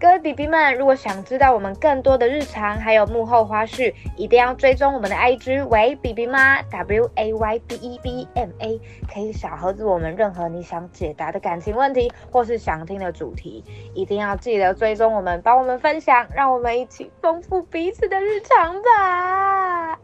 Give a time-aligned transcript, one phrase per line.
[0.00, 8.80] 各位 BB 们，如果想知道我们更多的日常还有幕后花絮，一定要追踪我们的 IG 为 BB 妈 W A Y B E B M A，
[9.12, 19.98] 可以小盒子我们任何你想解答的感情问题或是想听的主题，一定要记得追踪我们，帮我们分享，让我们一起丰富彼此的日常吧。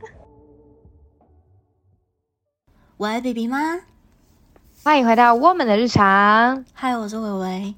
[2.97, 3.83] 喂，BB 妈，
[4.83, 6.65] 欢迎回到我们的日常。
[6.73, 7.75] 嗨，我是维维。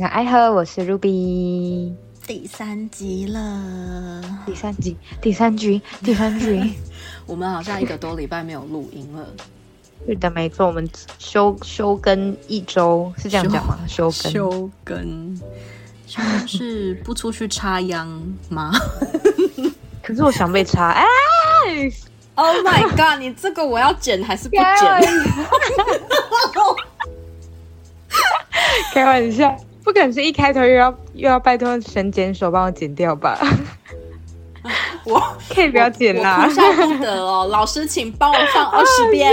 [0.00, 1.92] 那爱喝，我是 Ruby。
[2.24, 6.74] 第三集了，第三集，第三集， 第三集。
[7.26, 9.26] 我们好像一个多礼拜没有录音了。
[10.06, 10.88] 是的，没错，我们
[11.18, 13.76] 休休更一周，是这样讲吗？
[13.88, 15.40] 休更，休更，
[16.46, 18.06] 是不出去插秧
[18.48, 18.70] 吗？
[20.00, 21.04] 可是我想被插，哎
[22.36, 23.18] ！Oh my god！
[23.18, 24.64] 你这个我要剪还是不剪？
[28.94, 29.56] 开玩笑。
[29.88, 33.38] 不可能是一开头又要又要拜托神剪手帮我剪掉吧？
[35.04, 35.18] 我
[35.48, 37.48] 可以不要剪啦，哭笑不得哦。
[37.50, 39.32] 老师，请帮我放二十遍。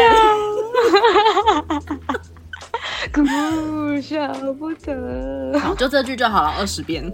[3.14, 5.60] 哭笑不得。
[5.60, 7.04] 好，就这句就好了，二十遍。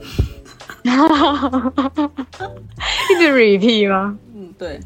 [0.86, 0.90] 一
[3.16, 4.16] 直 repeat 吗？
[4.36, 4.80] 嗯，对。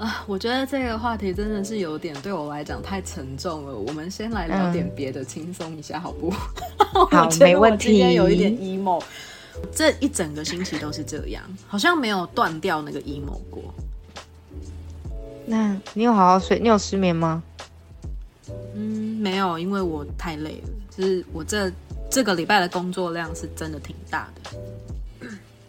[0.00, 3.76] 啊，我觉得这个话题真的是有点对我来讲太沉重了。
[3.76, 6.30] 我们先来聊点别的，轻松一下，好不？
[6.30, 7.88] 好， 没问题。
[7.88, 9.02] 今天有一点 emo，
[9.70, 13.62] 这一整个星期都是这样，好像没有断掉那个 emo 过。
[15.44, 16.58] 那你有好好睡？
[16.58, 17.42] 你有失眠吗？
[18.74, 20.68] 嗯，没有，因为我太累了。
[20.96, 21.70] 就是我这
[22.10, 24.50] 这个礼拜的工作量是真的挺大的。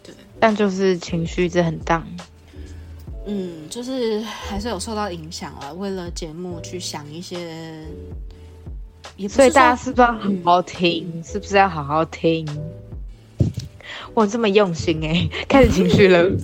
[0.01, 2.07] 对， 但就是情绪一直很荡。
[3.25, 5.73] 嗯，就是还是有受到影响了。
[5.75, 7.85] 为了节目去想一些，
[9.29, 11.23] 所以大家是不是要好好听？
[11.23, 12.47] 是不是要好好听？
[14.13, 16.29] 我这么用心哎，开始情绪了。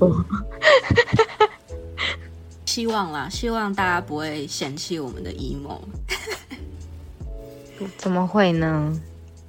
[2.65, 5.79] 希望啦，希望大家不会嫌弃我们的 emo。
[7.97, 9.01] 怎么会呢？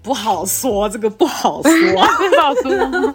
[0.02, 3.14] 不好说，这个不好说， 不好说。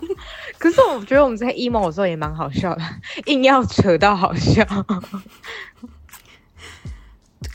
[0.63, 2.81] 可是我觉得我们在 emo 的时候也蛮好笑的，
[3.27, 4.65] 硬要扯到好笑。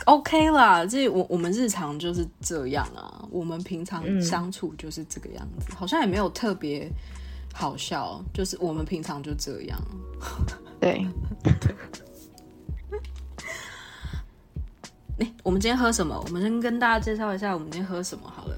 [0.05, 6.87] OK 啦，这我我们日常就是这样啊，我们平常相处就是这个样子，好像也没有特别
[7.55, 9.81] 好笑，就是我们平常就这样。
[10.79, 11.07] 对。
[15.19, 16.23] 哎， 我们今天喝什么？
[16.27, 18.55] 我们先跟大家介绍一下我们今天喝什么好了。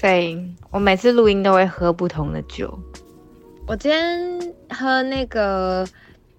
[0.00, 2.78] 对，我每次录音都会喝不同的酒。
[3.68, 5.86] 我今天喝那个，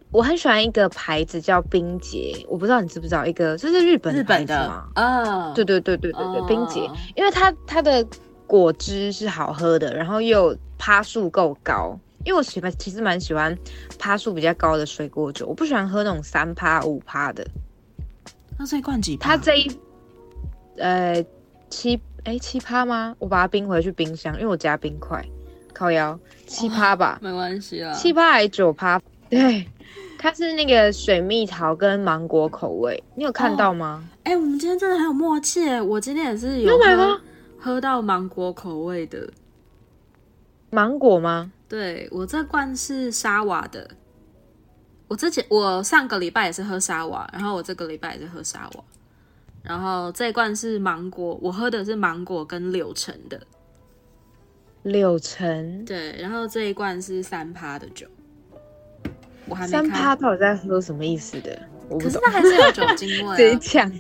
[0.09, 4.89] 我很喜欢一个牌子叫冰杰，我不知道你知不知道，一个这是日本日本的吗？
[4.95, 8.03] 啊，对对对对对对，冰杰，因为它它的
[8.47, 11.95] 果汁是好喝的，然后又趴数够高，
[12.25, 13.55] 因为我喜欢其实蛮喜欢
[13.99, 17.45] 趴数比较高的水果酒，我不喜欢喝那种三趴五趴的。
[18.57, 19.15] 那这一罐几？
[19.17, 19.79] 它这一
[20.79, 21.23] 呃
[21.69, 22.01] 七。
[22.25, 23.15] 哎，七趴吗？
[23.17, 25.25] 我把它冰回去冰箱，因为我加冰块。
[25.73, 27.93] 烤窑七趴吧，没关系啊。
[27.93, 29.01] 七趴还是九趴？
[29.29, 29.67] 对，
[30.17, 34.03] 它是那个水蜜桃跟芒果口味，你有看到吗？
[34.23, 35.79] 哎，我们今天真的很有默契。
[35.81, 37.21] 我今天也是有喝
[37.57, 39.29] 喝到芒果口味的
[40.69, 41.51] 芒果吗？
[41.67, 43.89] 对，我这罐是沙瓦的。
[45.07, 48.83] 我之前我上个礼拜也是喝沙瓦，然后我这个礼拜也是喝沙瓦。
[49.61, 53.39] 然后这一罐是芒果，我喝的是芒果跟柳橙的。
[54.83, 58.07] 柳橙对，然后这一罐是三趴的酒，
[59.47, 61.59] 我还没三趴到底在喝什么意思的？
[61.99, 63.35] 可是它还是有酒精味。
[63.37, 63.91] 贼强！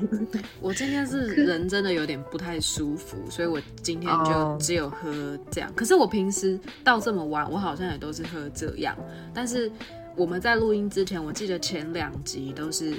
[0.61, 5.71] 我今天是人真的有点不太舒服，所以我今天就只有喝这样。
[5.75, 8.95] 可是我平时到这么晚，我好像也都是喝这样。
[9.33, 9.71] 但是
[10.15, 12.93] 我们在录音之前，我记得前两集都是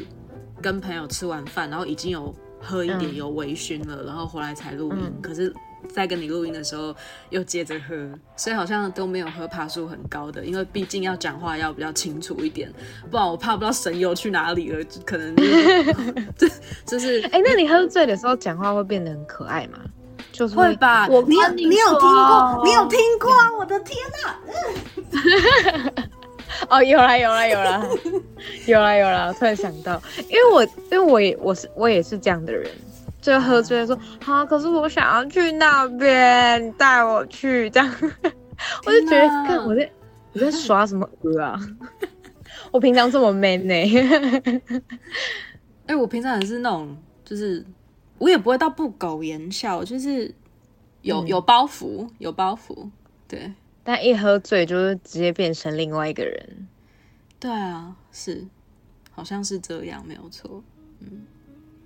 [0.61, 2.35] 跟朋友吃完饭，然后已经有。
[2.63, 5.11] 喝一点有微醺了，然后回来才录音。
[5.23, 5.51] 可是，
[5.89, 6.95] 在跟你录音的时候
[7.31, 7.95] 又接着喝，
[8.37, 12.73] 所以好像都没有喝爬树很高的，因为毕竟要讲话要比较清楚一点，
[13.11, 15.35] 不然我怕不知道神游去哪里了，可能
[16.37, 16.49] 这
[16.87, 17.21] 就是。
[17.33, 19.79] 哎，那你喝醉的时候讲话会变得很可爱吗？
[20.33, 21.09] 就是会吧。
[21.09, 22.63] 我你有你有听过？
[22.65, 23.53] 你有听过啊？
[23.59, 25.93] 我的天哪！
[26.69, 27.89] 哦，有了有了有了，
[28.67, 29.33] 有了有了！
[29.39, 32.71] 突然想到，因为我因为我也我是我也是这样的人，
[33.21, 37.95] 就喝醉说啊，可是我想要去那边，带我去这样，
[38.87, 39.91] 我就觉得看我在
[40.33, 41.59] 我在耍什么歌啊？
[42.73, 43.75] 我平常这么 man 呢？
[45.87, 47.65] 哎，我平常也是那种，就是
[48.19, 50.33] 我也不会到不苟言笑，就是
[51.03, 52.89] 有有包袱有包袱，
[53.27, 53.53] 对。
[53.83, 56.69] 但一喝醉就是直接变成另外一个人。
[57.41, 58.47] 对啊，是，
[59.11, 60.63] 好像是这样，没有错。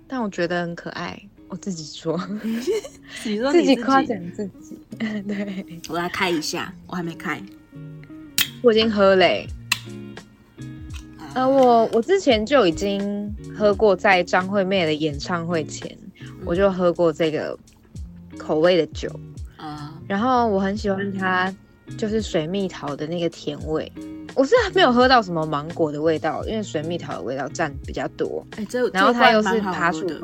[0.07, 2.19] 但我觉得很可爱，我自己说，
[3.25, 4.77] 你说自己夸奖自己。
[4.97, 7.41] 对，我来开一下，我还没开。
[8.61, 9.47] 我已经喝嘞、
[11.33, 15.95] 呃，我我之前就已经喝过，在张惠妹的演唱会前，
[16.45, 17.57] 我就喝过这个
[18.37, 19.09] 口味的酒，
[19.57, 21.53] 啊、然后我很喜欢它，
[21.97, 23.91] 就是水蜜桃的那个甜味。
[24.35, 30.21] 我是没有喝到什么芒果的味道，因为水蜜桃的味道占比较多，哎、这然后它又是这一罐蛮好爬树的，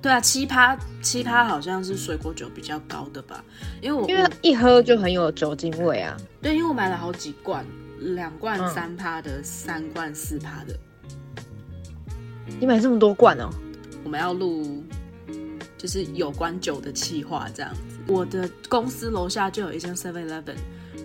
[0.00, 3.42] 对啊，七趴七趴好像是水果酒比较高的吧？
[3.80, 6.16] 因为我因为一喝就很有酒精味啊。
[6.40, 7.64] 对，因为我买了好几罐，
[7.98, 10.76] 两罐嗯三趴的，三罐四趴的。
[12.60, 13.50] 你买这么多罐哦？
[14.04, 14.84] 我们要录
[15.76, 17.98] 就是有关酒的企划这样子。
[18.06, 20.54] 我的公司楼下就有一间 Seven Eleven，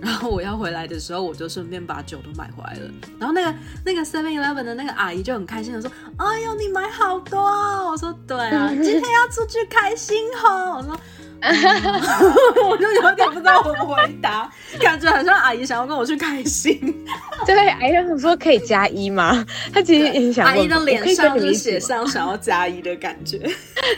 [0.03, 2.91] 然后我要回来的时候，我就顺便把酒都买回来了。
[3.19, 10.93] 然后那个那个 Seven Eleven 的那个阿姨就很开心的说：“哎呦，你买好多哦！”我说：“对啊，今天要出去开心哦。”我说。
[10.93, 10.99] 嗯
[12.69, 16.79] 我就有点不知道怎么回答，感觉好像阿姨想要跟我去开心。
[17.45, 19.45] 对，哎呀，我说可以加一吗？
[19.73, 23.39] 她其实也想阿姨的脸上就写上想要加一的感觉，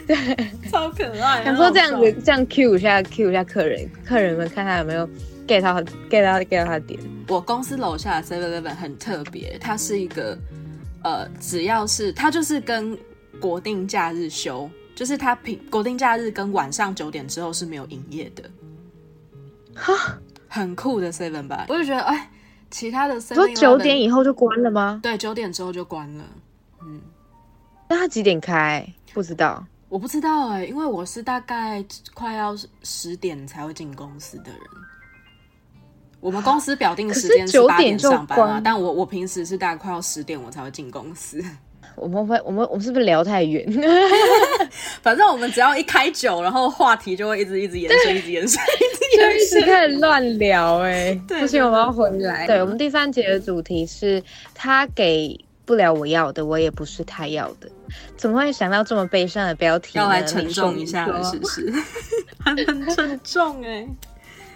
[0.07, 0.17] 对，
[0.71, 1.43] 超可爱。
[1.45, 5.07] 想说这样子，这样 Q 一下 Q 一下客人，客人们看他有没有
[5.47, 6.99] get 到 get 到 get 到他的点。
[7.27, 10.37] 我公司楼下的 Seven Eleven 很特别，它是一个
[11.03, 12.97] 呃，只要是它就是跟
[13.39, 18.49] 国定假日休，就是它平国定假日跟晚上九点之后是没有营业的，
[19.75, 21.65] 哈，很酷的 Seven 吧？
[21.69, 22.29] 我就觉得哎，
[22.69, 24.99] 其他的 Seven 说九点以后就关了吗？
[25.01, 26.23] 对九点之后就关了。
[26.81, 27.01] 嗯
[27.87, 28.87] 那它几点开？
[29.13, 29.65] 不知道。
[29.89, 34.59] 我不知道哎、因为我是大概快要十点才会进公司的人。
[36.19, 41.43] 我们公司表定时间可是八点上班啊，但我我平时是大概快要十点我才会进公司。
[41.95, 43.65] 我们会，我们我们是不是聊太远？
[45.01, 49.73] 反正我们只要一开酒，然后话题就会一直一直延伸，一直延伸，一直就一直延伸。
[49.73, 52.45] 开始乱聊哎、对 不行，我们要回来。
[52.47, 54.21] 对我们第三节的主题是
[54.53, 57.69] 他给不了我要的，我也不是他要的。
[58.17, 59.97] 怎么会想到这么悲伤的标题？
[59.97, 61.71] 要来沉重一下了，是不是？
[62.43, 63.87] 还很沉重哎、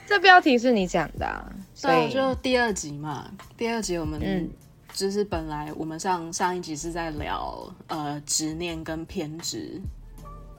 [0.09, 4.49] 这标题是你讲的、啊，所对，以就第二集嘛，第二集我们嗯。
[4.91, 9.79] 就是本来我们上上一集是在聊呃执念跟偏执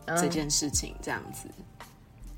[0.06, 0.16] 嗯。
[0.16, 1.48] 这件事情，这样子。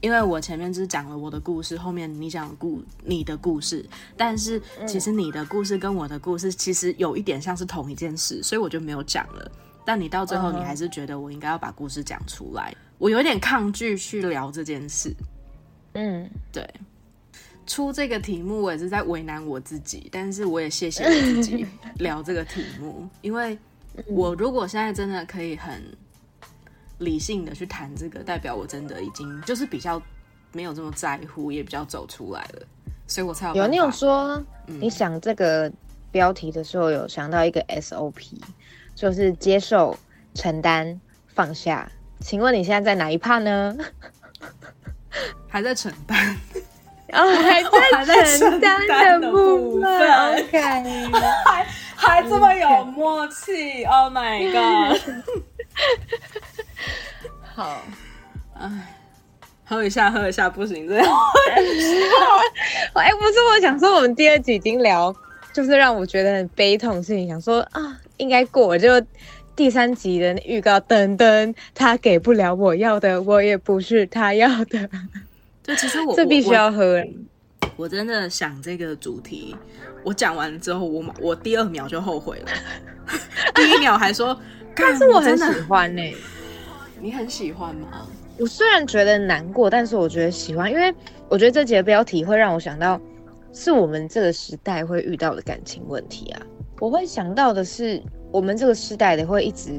[0.01, 3.87] 因为我前面只讲了我的故事，后面你讲的故你的故事，
[4.17, 9.53] 但是其实你的故事跟我的故事其实有一点像是同一件事，所以我就没有讲了。
[9.85, 15.15] 但你到最后，你还是觉得我应该要把故事讲出来，我有点抗拒去聊这件事。
[15.93, 16.67] 嗯，对，
[17.73, 21.67] 出这个题目我也是在为难我自己，但是我也谢谢我自己
[22.01, 23.59] 聊这个题目，因为
[24.07, 25.83] 我如果现在真的可以很
[26.99, 30.01] 理性的去谈这个，代表我真的已经就是比较
[30.53, 32.63] 没有这么在乎，也比较走出来了，
[33.07, 34.35] 所以我才有办有你有说，
[34.67, 35.73] 嗯你想这个
[36.11, 38.39] 标题的时候，有想到一个 SOP，
[38.95, 39.99] 就是接受、
[40.35, 41.91] 承担、放下。
[42.21, 43.75] 请问你现在在哪一趴呢？
[45.49, 46.37] 还在承担，
[47.13, 47.63] 哦，还
[47.93, 50.13] 还在在承承担担的部部分。
[50.35, 50.61] OK，
[51.45, 55.01] 还还这么有默契，Oh my god！
[57.55, 57.83] 好。
[58.59, 58.69] 哎
[59.65, 61.07] 喝一下，喝一下，不行这样。
[62.95, 65.15] 哎，不是，我想说，我们第二集已经聊，
[65.55, 68.77] 就是让我觉得很悲痛的事情，想说啊，应该过。
[68.77, 69.01] 就
[69.57, 74.91] 第三集的预告，噔噔，他给不了我要的，我也不是他要的，
[75.65, 77.03] 对，其实我这必须要喝。
[77.77, 79.57] 我我真的想这个主题，
[80.05, 82.47] 我讲完之后，我我第二秒就后悔了，
[83.55, 84.39] 第一秒还说，
[84.75, 86.03] 但但是我很喜，欢呢、
[87.01, 88.07] 你很喜欢吗？
[88.39, 90.93] 我虽然觉得难过，但是我觉得喜欢，因为
[91.29, 93.01] 我觉得这集的标题会让我想到，
[93.53, 96.43] 是我们这个时代会遇到的感情问题啊。
[96.81, 99.71] 我会想到的是，我们这个时代的会一直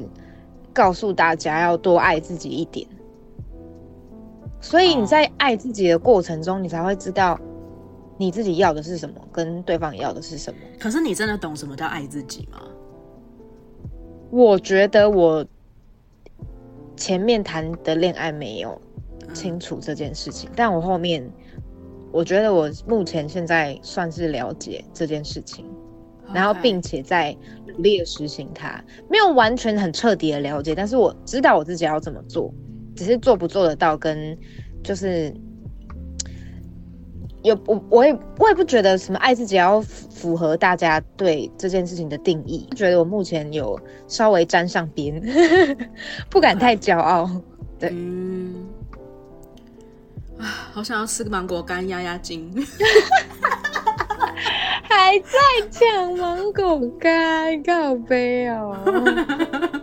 [0.71, 2.87] 告诉大家要多爱自己一点，
[4.63, 7.38] 所以你在爱自己的过程中，你才会知道
[8.17, 10.60] 你自己要的是什么，跟对方要的是什么。
[10.79, 12.63] 可是你真的懂什么叫爱自己吗？
[14.32, 15.46] 我觉得我
[16.96, 18.82] 前面谈的恋爱没有
[19.34, 21.29] 清楚这件事情，但我后面
[22.12, 25.65] 我觉得我目前现在算是了解这件事情，
[26.34, 27.36] 然后并且在
[27.67, 32.51] 努力的实行它，没有完全很彻底的了解，但是我知道我自己要怎么做，
[32.95, 34.38] 只是做不做得到跟
[34.83, 35.33] 就是
[37.43, 45.21] 有我我也我也不觉得什么爱自己要符符合大家对这件事情的定义，觉得我目前有稍微沾上边，
[46.29, 47.29] 不敢太骄傲。
[47.77, 48.65] 对，嗯，
[50.38, 52.50] 啊，好想要吃个芒果干压压惊。
[54.83, 55.38] 还在
[55.69, 58.77] 讲芒果干，告杯哦！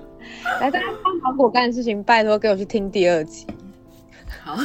[0.59, 3.47] 来，大家帮芒果干的事情，拜托给我去听第二集。
[4.43, 4.57] 好，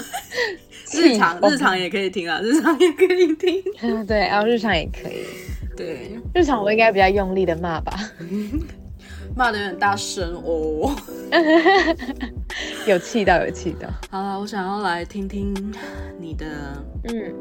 [0.94, 3.62] 日常日常也可以听啊，日常也可以听。
[4.08, 5.26] 对，然后日常也可以。
[5.76, 7.94] 对，日常我应该比较用力的骂吧，
[9.36, 10.96] 骂的有点大声哦。
[12.88, 13.90] 有气到，有气到。
[14.10, 15.54] 好了，我想要来听听
[16.18, 16.46] 你的，
[17.04, 17.34] 嗯，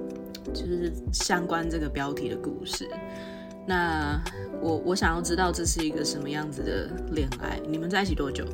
[0.52, 2.88] 就是相关这个标题的故事。
[3.66, 4.23] 那
[4.61, 7.59] 我我想要知道这是一个什么样子的恋爱？
[7.68, 8.44] 你们在一起多久？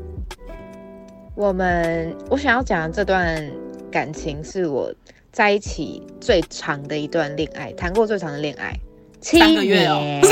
[1.35, 3.51] 我们我想要讲的这段
[3.91, 4.93] 感情是我
[5.33, 8.73] 在一起最长的一段恋爱，谈过最长的恋爱，
[9.21, 10.23] 七三个月哦年，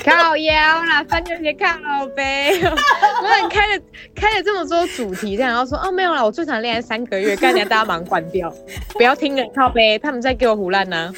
[0.02, 2.58] 靠腰啦，三个月靠背。
[2.62, 3.82] 我很开了
[4.14, 8.52] 开了这么多主题，这样然后说哦没有啦，我最长恋爱三个月，干你大家忙关掉，
[8.94, 11.12] 不要听了靠背，他们在给我胡乱呢，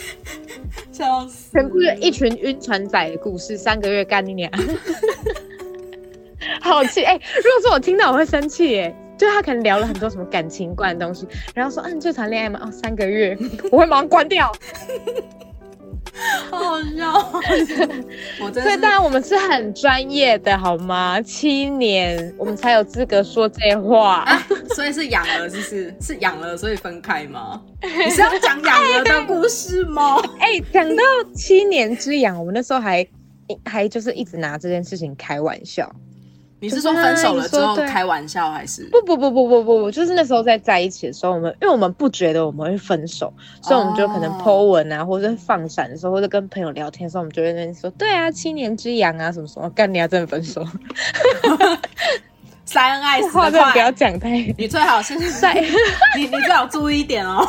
[0.90, 1.52] 笑死！
[1.52, 4.50] 全部是一群晕船仔的故事，三个月干你俩。
[6.60, 12.60] 好气哎、如果说我听到我会生气哎、就他可能聊了很多什么感情观的东西，然后说，嗯、你最长恋爱吗？
[12.64, 13.36] 哦，三个月，
[13.70, 14.52] 我会马上关掉。
[16.50, 17.12] 好好笑，
[18.40, 21.20] 我真所以是当然我们是很专业的，好吗？
[21.22, 24.24] 七年我们才有资格说这话。
[24.74, 27.60] 所以是养了，是是是养了，所以分开吗？
[27.82, 30.16] 你是要讲养了的故事吗？
[30.38, 31.02] 哎、讲到
[31.34, 33.06] 七年之痒，我们那时候还
[33.64, 35.92] 还就是一直拿这件事情开玩笑。
[36.64, 38.84] 你是说分手了之后开玩笑，还是？
[38.90, 44.40] 不不不不不不不，就是那时候在在一起的时候，我们因为我们不觉得我们会分手，所以我们就可能哦。
[44.44, 50.64] Po 文啊，或者放闪的时候，或者跟朋友聊天的时候，我们就会在那边说，对啊，七年之痒啊，什么什么，干你啊，真的分手，
[52.64, 53.92] 塞恩爱死话的真的不要快？
[53.92, 55.54] 讲太， 你最好是 在
[56.16, 57.46] 你你最好注意一点哦，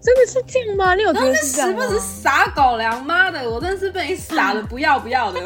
[0.00, 0.94] 真的是这样吗？
[0.94, 5.40] 你有觉得是不时撒狗粮，妈的，我真的是被你撒的不要不要的，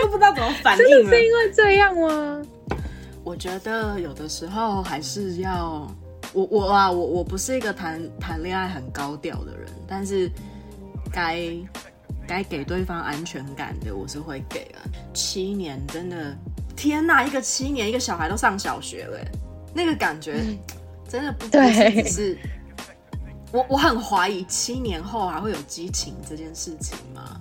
[0.00, 1.24] 都 不知道怎么反应真的是。
[1.24, 2.42] 因为这样吗？
[3.24, 5.86] 我觉得有的时候还是要
[6.32, 10.30] 我我啊，我我不是一个谈谈恋爱很高调的人，但是
[11.12, 11.42] 该
[12.26, 14.80] 该给对方安全感的，我是会给啊。
[15.12, 16.34] 七年真的，
[16.76, 19.30] 天呐，一个七年，一个小孩都上小学了耶，
[19.74, 20.40] 那个感觉
[21.08, 22.38] 真的不不对是。
[23.50, 27.40] 我我很怀疑七年后还会有激情这件事情吗？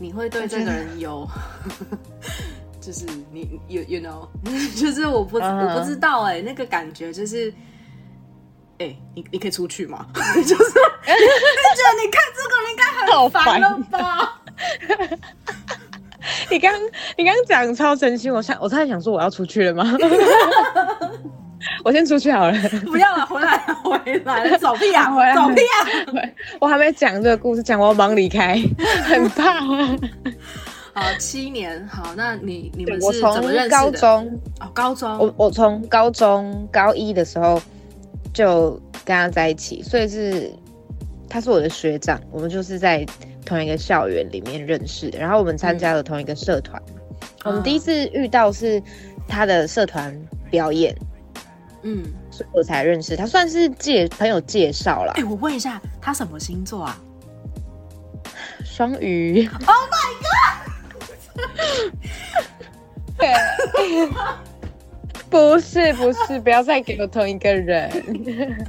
[0.00, 1.28] 你会对这个人有，
[2.80, 4.26] 就是你 you you know，
[4.80, 7.52] 就是我不、嗯我不知道哎、那个感觉就是，
[8.78, 10.06] 哎、你你可以出去吗？
[10.14, 14.40] 就是就觉得你看这个人应该好很烦了烦吧？
[16.50, 16.72] 你刚
[17.16, 19.84] 你刚刚讲超真心，我想我差点想说我要出去了吗？
[21.84, 26.30] 我先出去好了， 不要了，回来，回来了， 走屁啊，回来了走屁啊！
[26.60, 28.58] 我还没讲这个故事，讲我忙离开，
[29.04, 29.60] 很怕。
[30.92, 33.76] 好，七年，好，那你你们我是怎么认识的？
[33.76, 37.60] 从高中，哦，高中，我我从高中高一的时候
[38.32, 38.70] 就
[39.04, 40.50] 跟他在一起，所以是
[41.28, 43.06] 他是我的学长，我们就是在
[43.46, 46.80] 同一个校园里面认识的，然后我们参加了同一个社团。
[47.44, 48.82] 我们第一次遇到是
[49.28, 50.14] 他的社团
[50.50, 50.94] 表演，
[51.82, 55.24] 嗯，所以我才认识他，算是介朋友介绍啦哎、。
[55.24, 57.00] 我问一下，他什么星座啊？
[58.64, 60.68] 双鱼，Oh my god！
[65.30, 68.66] 不是不是，不要再给我同一个人。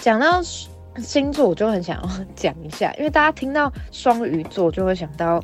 [0.00, 5.42] 讲到星座，我就很想要讲一下，因为大家听到双鱼座就会想到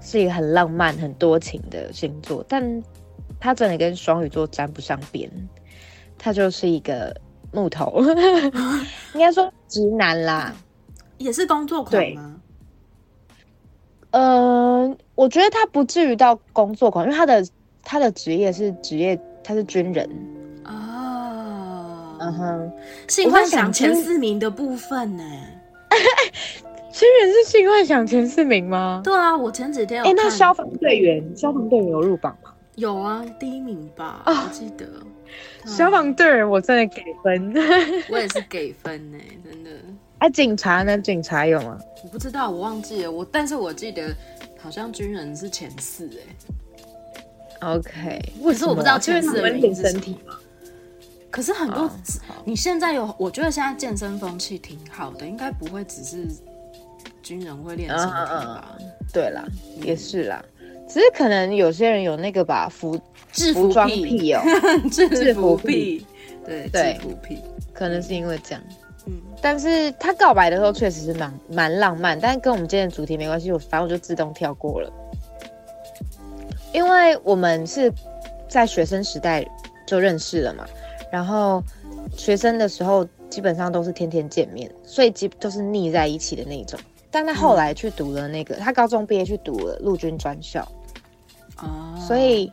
[0.00, 2.82] 是一个很浪漫、很多情的星座，但
[3.38, 5.30] 它真的跟双鱼座沾不上边，
[6.22, 7.16] 它就是一个
[7.50, 8.02] 木头，
[9.14, 10.54] 应该说直男啦。
[11.16, 12.36] 也是工作狂对吗？
[14.10, 17.46] 呃，我觉得他不至于到工作狂，因为他的
[17.82, 20.08] 他的职业是职业，他是军人。
[20.64, 22.72] 哦，嗯哼，
[23.08, 25.24] 性幻想前四名的部分呢？
[26.92, 29.00] 军人是性幻想前四名吗？
[29.02, 32.52] 对啊，我前几天有哎、那消防队员，消防队员有入榜吗？
[32.76, 34.86] 有啊，第一名吧，啊我记得。
[35.66, 37.54] 消防队员我真的给分。
[38.10, 39.70] 我也是给分呢，真的。
[40.18, 40.98] 啊，警察呢？
[40.98, 41.78] 警察有吗？
[42.02, 44.14] 我不知道，我忘记了，我但是我记得
[44.58, 46.10] 好像军人是前四
[47.62, 50.38] 哎，OK，可是我不知道前四的因为他们挺原因是身体吗？
[51.30, 51.96] 可是很多啊，
[52.44, 56.26] 你现在有，我觉得现在健身风气挺好的，应该不会只是
[57.22, 58.76] 军人会练身体吧？
[59.12, 59.44] 对啦，
[59.80, 60.44] 也是啦，
[60.92, 62.98] 只是可能有些人有那个吧服
[63.30, 64.42] 制服装癖，哦，
[64.90, 66.04] 制制服服癖，
[66.44, 67.38] 对，对制服癖，
[67.72, 68.62] 可能是因为这样。
[69.06, 74.92] 嗯但是他告白的时候确实是蛮蛮浪漫，但跟我们今天的主题没关系，我反正我就自动跳过了，
[76.74, 77.90] 因为我们是
[78.48, 79.42] 在学生时代
[79.86, 80.66] 就认识了嘛，
[81.10, 81.64] 然后
[82.14, 86.78] 学生的时候基本上都是天天见面，所以基都是腻在一起的那种。
[87.10, 90.70] 但他后来去读了那个，他高中毕业去读了陆军专校，
[91.62, 92.52] 哦，所以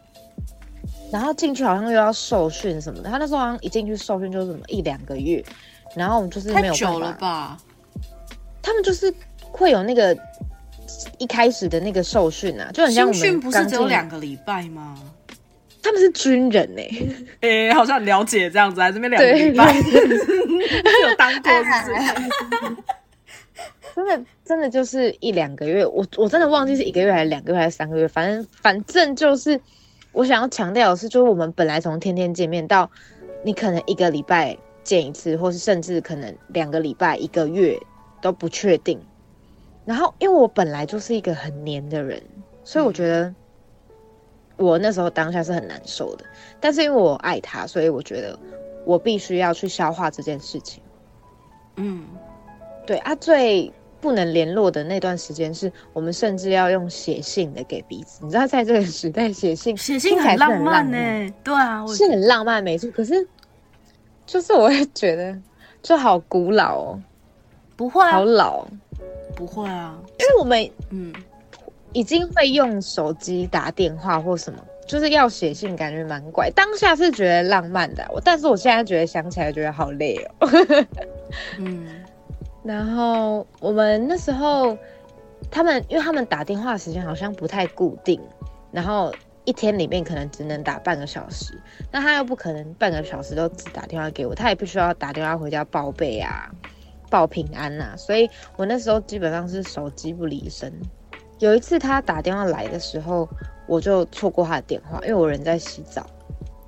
[1.12, 5.44] 然后进去好像又要受训什么的，他那时候好像一进去受训就是什么一两个月，
[5.96, 7.58] 然后我们就是没太有办法久了吧？
[8.62, 10.18] 他们就是会有那个
[11.18, 14.96] 一开始的那个受训啊，就很像我们不是只有两，个礼拜吗？
[15.82, 16.82] 他们是军人呢、
[17.40, 19.74] 诶、好像很了解这样子，在这边两个对礼拜，
[21.08, 22.76] 有当过是不是？
[23.96, 29.60] 真的真的就是一两个月，我我真的忘记是一个月还是两个月还是三个月，反正反正就是
[30.12, 32.90] 我想要强调的是，就是我们本来从天天见面到
[33.44, 37.78] 你可能一个礼拜见一次，或是甚至可能两个礼拜、一个月
[38.22, 39.00] 都不确定。
[39.86, 42.22] 然后因为我本来就是一个很黏的人，
[42.64, 43.34] 所以我觉得
[44.58, 46.26] 我那时候当下是很难受的。
[46.60, 48.38] 但是因为我爱他，所以我觉得
[48.86, 50.84] 我必须要去消化这件事情。
[51.78, 52.06] 嗯，
[52.88, 58.24] 对啊，最不能联络的那段时间，是我们甚至要用写信的给彼此。
[58.24, 60.98] 你知道，在这个时代， 写信写信听起来是浪漫呢、
[61.44, 62.90] 对啊，是很浪漫，没错。
[62.92, 63.28] 可是，
[64.26, 65.38] 就是我会觉得，
[65.82, 67.02] 就好古老哦，
[67.76, 68.68] 不会啊好，老哦，
[69.36, 71.14] 不会啊，因为我们嗯，
[71.92, 76.50] 已经会用手机打电话或什么，就是要写信，感觉蛮怪。
[76.52, 80.50] 当下是觉得浪漫的，我但是我现在觉得想起来觉得好累哦。
[81.58, 81.88] 嗯，
[82.64, 84.78] 然后我们那时候，
[85.50, 88.22] 他们因为他们打电话时间好像不太固定，
[88.72, 89.14] 然后
[89.46, 91.54] 一天里面可能只能打半个小时，
[91.92, 96.52] 那他又不可能半个小时都只打电话给我，他也必须要打电话回家报备啊，
[97.10, 100.74] 报平安啊，所以我那时候基本上是手机不离身。
[101.40, 103.30] 有一次他打电话来的时候，
[103.68, 106.06] 我就错过他的电话，因为我人在洗澡，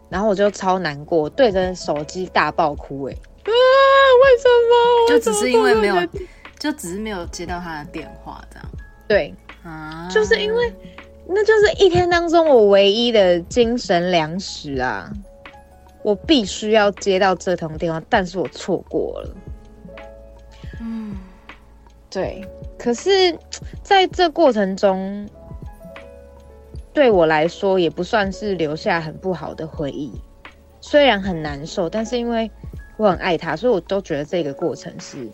[0.07, 3.51] 然后我就超难过，对着手机大爆哭、欸，啊，
[4.19, 5.09] 为什么？
[5.09, 5.95] 就只是因为没有
[6.57, 8.65] 就只是没有接到他的电话这样
[9.07, 10.73] 对，啊，就是因为
[11.27, 15.11] 那就是一天当中我唯一的精神粮食啊！
[16.01, 19.35] 我必须要接到这通电话，但是我错过了。
[20.79, 21.15] 嗯，
[22.09, 22.41] 对，
[22.77, 23.37] 可是
[23.83, 25.27] 在这过程中，
[26.93, 30.11] 对我来说也不算是留下很不好的回忆。
[30.81, 32.49] 虽然很难受，但是因为
[32.99, 35.25] 我很爱他，所以我都觉得这个过程是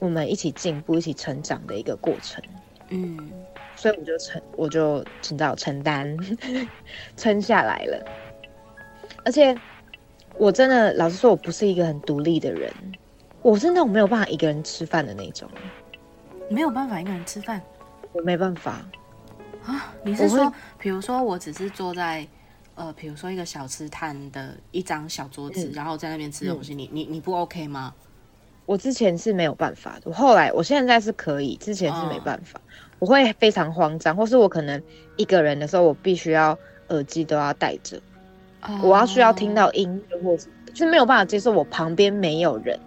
[0.00, 2.42] 我们一起进步、一起成长的一个过程。
[2.88, 3.30] 嗯，
[3.76, 6.18] 所以我就承，我就知道承担，
[7.16, 8.04] 撑下来了。
[9.24, 9.56] 而且
[10.36, 12.72] 我真的老实说，我不是一个很独立的人，
[13.40, 15.48] 我是那种没有办法一个人吃饭的那种，
[16.50, 17.62] 没有办法一个人吃饭
[18.12, 18.84] 我没办法。
[19.64, 19.94] 啊？
[20.02, 22.26] 你是说，比如说我只是坐在。
[22.76, 27.92] 呃，比如说一个小吃摊的一张小桌子，嗯然后在那边吃东西，你你你不 OK 吗？
[28.66, 32.60] 我之前是没有办法的，我后来我现在是可以，之前是没办法，
[32.98, 34.80] 我会非常慌张，或是我可能
[35.16, 36.58] 一个人的时候，我必须要
[36.88, 38.00] 耳机都要戴着，
[38.82, 42.78] 我要需要听到音乐，或是就是没有办法接受我旁边没有人。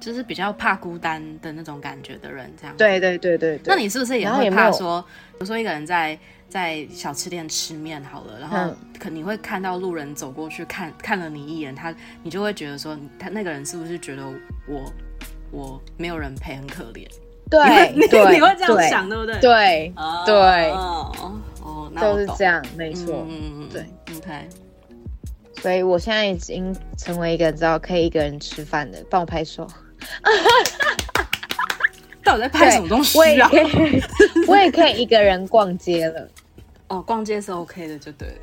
[0.00, 2.76] 就是比较怕孤单的那种感觉的人，这样。。
[2.76, 3.62] 对对对对对。
[3.66, 5.00] 那你是不是也会怕说，
[5.32, 6.16] 比如说一个人在
[6.48, 14.26] 在小吃店吃面好了，然后嗯可你会看到路人走过去看看了你一眼，他你就会觉得说，他那个人是不是觉得
[14.66, 14.92] 我
[15.50, 17.06] 我没有人陪，很可怜？
[17.50, 18.06] 对你你
[18.36, 19.38] 你会这样对想，对不对？
[19.40, 21.12] 对，哦对哦
[21.62, 23.26] 哦，那就我懂是这样，没错。
[23.28, 24.48] 嗯嗯嗯，对，OK，
[25.62, 29.66] 所以我现在已经成为一个知道可以一个人吃饭的，帮我拍手。
[32.22, 33.48] 到底在拍什么东西我也啊？
[33.48, 34.02] 可以，
[34.46, 36.28] 我也可以一个人逛街了。
[36.88, 38.34] 哦，逛街是 OK 的，就对了。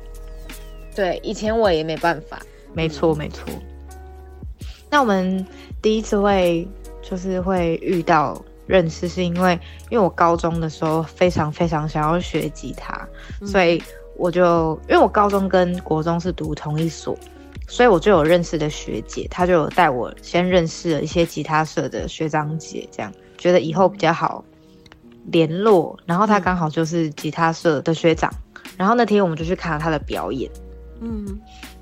[0.94, 2.40] 对，以前我也没办法。
[2.72, 3.48] 没错，没错。
[4.88, 5.44] 那我们
[5.82, 6.66] 第一次会
[7.02, 9.58] 就是会遇到认识，是因为
[9.90, 13.06] 因为我高中的时候非常非常想要学吉他，
[13.44, 13.82] 所以
[14.16, 17.18] 我就因为我高中跟国中是读同一所，
[17.66, 24.44] 所以我就有认识的学姐，她就有带我先认识了一些吉他社的学长姐，这样觉得以后比较好
[25.32, 25.98] 联络。
[26.06, 28.32] 然后他刚好就是吉他社的学长，
[28.76, 30.50] 然后那天我们就去看了他的表演。
[31.00, 31.26] 嗯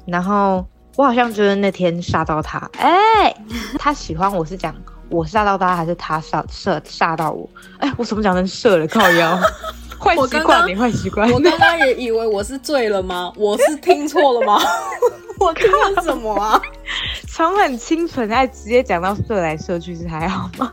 [0.06, 3.34] 然后我好像就是那天吓到他，哎、
[3.78, 4.74] 他喜欢我是讲
[5.08, 7.48] 我吓到他，还是他吓吓吓到我？
[7.78, 8.86] 哎、我怎么讲成射了？
[8.88, 9.38] 靠腰，
[9.98, 11.30] 坏习惯你坏习惯。
[11.30, 13.32] 我刚刚也以为我是醉了吗？
[13.36, 14.60] 我是听错了吗？
[15.40, 16.60] 我听了什么啊？
[17.28, 20.72] 从很清纯，爱直接讲到射来射去，是还好吗？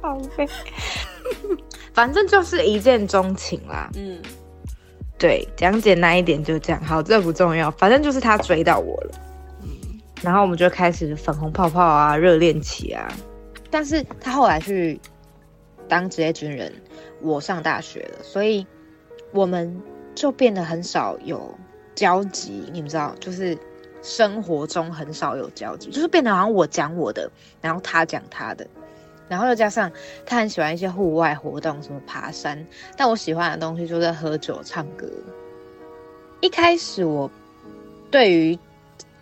[0.00, 0.48] 靠背，
[1.92, 3.90] 反正就是一见钟情啦。
[3.94, 4.20] 嗯，
[5.18, 6.82] 对，讲简单一点就这样。
[6.82, 9.10] 好，这不重要，反正就是他追到我了，
[9.62, 13.06] 嗯然后我们就开始粉红泡泡啊，热恋期啊。
[13.70, 15.00] 但是他后来去
[15.88, 16.72] 当职业军人，
[17.20, 18.66] 我上大学了，所以
[19.32, 19.80] 我们
[20.14, 21.52] 就变得很少有
[21.94, 22.68] 交集。
[22.72, 23.56] 你们知道，就是
[24.00, 28.66] 生活中很少有交集，就是变得好像我讲我的，然后他讲他的。
[29.28, 29.90] 然后又加上
[30.26, 35.08] 他很喜欢一些户外活动，什么爬山，但我喜欢的东西就是喝酒、唱歌。
[36.40, 37.30] 一开始我
[38.10, 38.58] 对于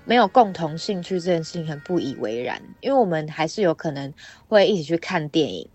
[0.04, 4.12] 没有共同兴趣这件事情很不以为然，因为我们还是有可能
[4.48, 5.68] 会一起去看电影，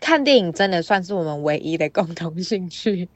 [0.00, 3.08] 看电影真的算是我们唯一的共同兴趣。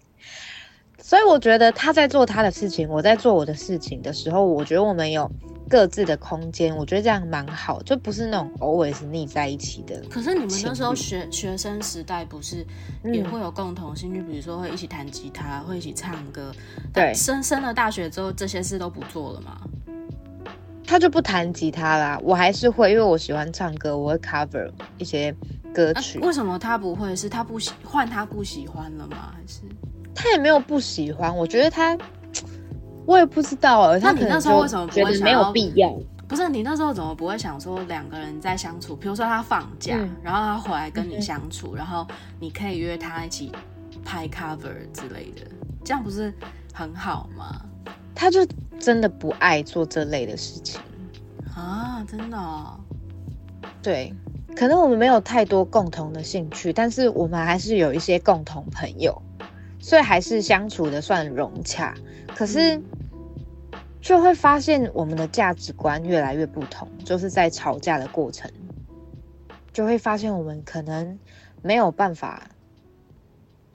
[1.07, 5.31] 所以我觉得他在做他的事情，我在做我的事情的时候，我觉得我们有
[5.69, 10.03] 各自的空间，我觉得这样蛮好，就不是那种 always 腻在一起的。
[10.09, 12.67] 可是你们那时候学学生时代不是
[13.03, 16.51] 嗯也会有共同兴趣，比如说会一起弹吉他，会一起唱歌。
[16.90, 19.61] 对升升了大学之后，这些事都不做了吗？
[20.87, 25.37] 他就不弹吉他啦，我还是会，因为我喜欢唱歌，我会 cover 一些
[25.75, 26.19] 歌啊曲。
[26.21, 27.14] 为什么他不会？
[27.14, 29.35] 是他不喜换他不喜欢了吗？
[29.35, 29.61] 还是
[30.14, 31.96] 他也没有不喜欢，我觉得他，
[33.07, 35.94] 我也不知道啊，他你那时候为什么不觉得没有必要？
[36.27, 38.96] 不是你那时候怎么不会想说两个人在相处？
[38.96, 42.07] 比如说他放假，嗯然后他回来跟你相处，然后
[42.40, 43.53] 你可以约他一起
[44.05, 45.46] 拍 cover 之类的，
[45.85, 46.33] 这样不是
[46.72, 47.61] 很好吗？
[48.14, 48.46] 他就
[48.81, 50.81] 真的不爱做这类的事情。
[51.55, 52.81] 啊，真的、哦，
[53.83, 54.12] 对，
[54.57, 59.20] 可能我们没有太多共同的兴趣，但是我们还是有一些共同朋友，
[59.85, 61.94] 所以还是相处的算融洽。
[62.35, 62.81] 可是
[64.01, 68.51] 就会发现我们的价值观越来越不同，就是在吵架的过程，
[69.75, 71.18] 就会发现我们可能
[71.61, 72.44] 没有办法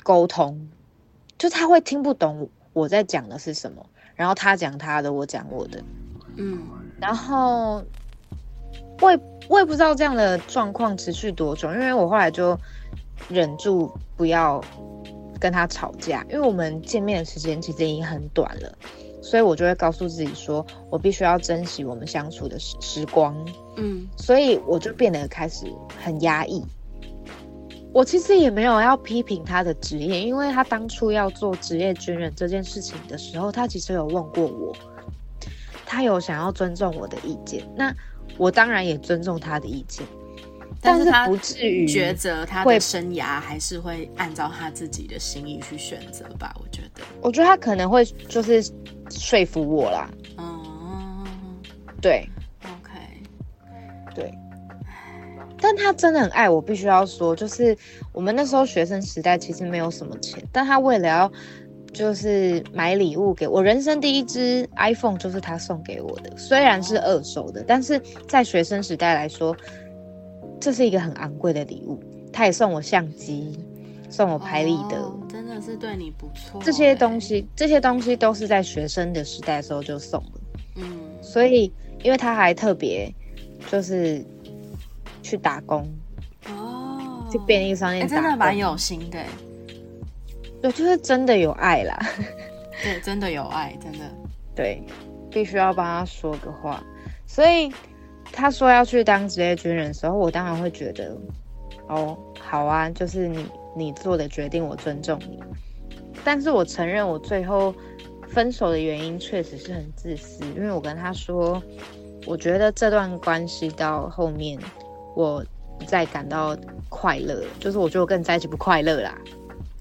[0.02, 0.68] 沟通，
[1.38, 5.80] 就他会听不懂我在讲的是什么，然后他讲他的，我讲我的。
[6.38, 6.60] 嗯，
[7.00, 7.84] 然后
[9.00, 12.60] 我也我也不知道这样的状况持续多久，因为我后来就
[13.30, 14.60] 忍住不要
[15.40, 18.78] 跟他吵架，因为我们见面的时间其实已经很短了，
[19.22, 23.36] 所以我就会告诉自己说，我必须要珍惜我们相处的时时光，
[23.78, 25.66] 嗯，所以我就变得开始
[26.04, 26.64] 很压抑。
[27.92, 34.76] 我其实也没有要批评他的职业，因为他当初要做职业军人这件事情的时候，他其实有问过我，
[35.88, 37.92] 他有想要尊重我的意见，那
[38.38, 40.06] 我当然也尊重他的意见，
[40.82, 47.02] 但是他不至于抉择他会的生涯还是会按照他自己的心意去选择吧，我觉得。
[47.22, 48.64] 我觉得他可能会就是
[49.10, 51.26] 说服我啦，嗯
[52.02, 52.30] 对
[52.64, 52.92] ，OK，
[54.16, 54.34] 对，
[55.60, 57.78] 但他真的很爱我，必须要说，就是
[58.14, 61.30] 我们那时候学生时代其实没有什么钱，但他为了要
[61.92, 69.54] 就是买礼物给我，人生第一支 iPhone 就是他送给我的，虽然是二手的，但是在学生时代来说，
[70.60, 72.02] 这是一个很昂贵的礼物。
[72.32, 73.58] 他也送我相机，
[74.10, 74.98] 送我拍立得。
[74.98, 76.66] 哦真的是对你不错欸。
[76.66, 80.32] 这些东西，这些东西都是在学生的时代的时候就送了。
[80.76, 81.72] 嗯，所以，
[82.04, 83.14] 因为他还特别
[83.70, 84.24] 就是
[85.22, 85.88] 去打工，
[86.48, 89.28] 哦，去便利商哎、店真的蛮有心的欸，
[90.62, 92.00] 对，就是真的有爱啦。
[92.84, 94.00] 对，真的有爱，真的。
[94.56, 94.82] 对，
[95.32, 96.84] 必须要帮他说个话。
[97.26, 97.72] 所以
[98.32, 101.16] 他说要去当职业军人的时候，我当然会觉得，
[101.88, 105.40] 哦，好啊，就是你你做的决定，我尊重你。
[106.24, 107.74] 但是我承认，我最后
[108.28, 111.62] 分手的原因确实是很自私，因为我跟他说，
[112.26, 114.60] 我觉得这段关系到后面，
[115.16, 115.44] 我
[115.78, 116.56] 不再感到
[116.90, 119.18] 快乐，就是我觉得我跟你在一起不快乐啦。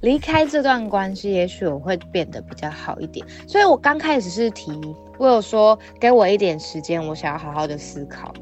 [0.01, 3.27] 离开这段关系，也许我会变得比较好一点。
[3.47, 4.73] 所以我刚开始是提，
[5.19, 8.33] 我有说给我一点时间，我想要好好的思考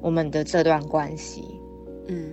[0.00, 1.44] 我们的这段关系，
[2.08, 2.32] 嗯，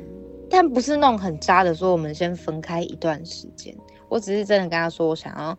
[0.49, 3.75] 但不是那种很渣的说我们先分开一段时间。
[4.07, 5.57] 我只是真的跟他说，我想要，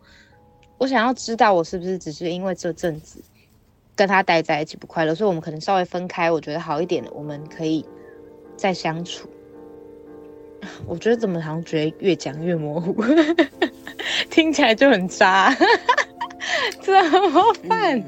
[0.77, 3.23] 我想要知道我是不是只是因为这阵子
[3.95, 7.85] 跟他待在一起不快乐，所以我们可能稍微分开，我觉得好一点的，我们可以
[8.57, 9.29] 再相处。
[10.85, 12.95] 我觉得怎么好像觉得越讲越模糊，
[14.29, 15.55] 听起来就很渣，
[16.81, 16.93] 怎
[17.31, 17.97] 么办？
[17.97, 18.03] 嗯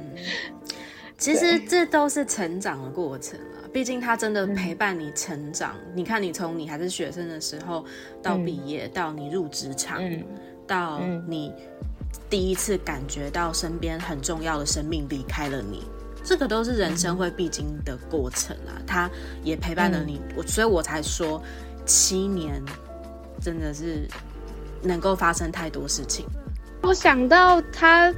[1.16, 5.74] 其实这都是成长的过程啊，毕竟他真的陪伴你成长。
[5.96, 7.86] 你看，你从你还是学生的时候
[8.22, 10.02] 到毕业，到你入职场，
[10.68, 11.54] 到你
[12.30, 15.84] 第一次感觉到身边很重要的生命离开了你，
[16.26, 18.76] 这个都是人生会必经的过程啊。
[18.86, 19.10] 他
[19.46, 21.42] 也陪伴了你，我所以我才说
[21.86, 22.64] 七年
[23.42, 24.08] 真的是
[24.82, 26.26] 能够发生太多事情。
[26.82, 28.14] 我想到他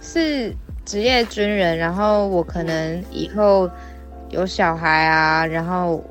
[0.00, 3.70] 是职业军人，然后我可能以后
[4.30, 6.02] 有小孩啊，然后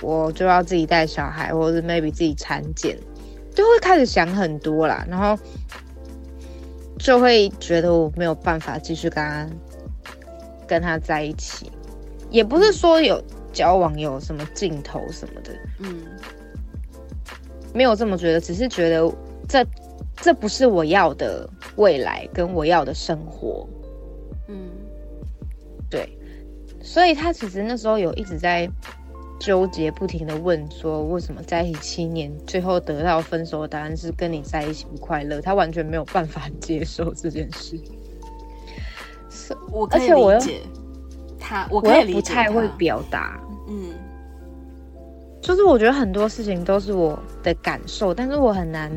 [0.00, 2.98] 我就要自己带小孩，或者 maybe 自己产检，
[3.54, 5.38] 就会开始想很多啦，然后
[6.98, 9.48] 就会觉得我没有办法继续跟他
[10.66, 11.72] 跟他在一起，
[12.30, 13.22] 也不是说有
[13.58, 16.02] 交往有什么镜头什么的，嗯，
[17.74, 19.12] 没有这么觉得，只是觉得
[19.48, 19.66] 这。
[20.20, 23.64] 这不是我要的未来，跟我要的生活。
[24.48, 24.68] 嗯，
[25.88, 26.08] 对，
[26.82, 28.68] 所以他其实那时候有一直在
[29.38, 35.40] 纠结，不停的问说，为什么在一起七年，最后得到分手的答案是跟你在一起不快乐？
[35.40, 37.80] 他完全没有办法接受这件事。
[39.30, 40.62] 是，我而且我解
[41.38, 43.40] 他，我也不太会表达。
[43.68, 43.92] 嗯，
[45.40, 48.90] 就是我觉得很多事情都是我的感受，但是我很难。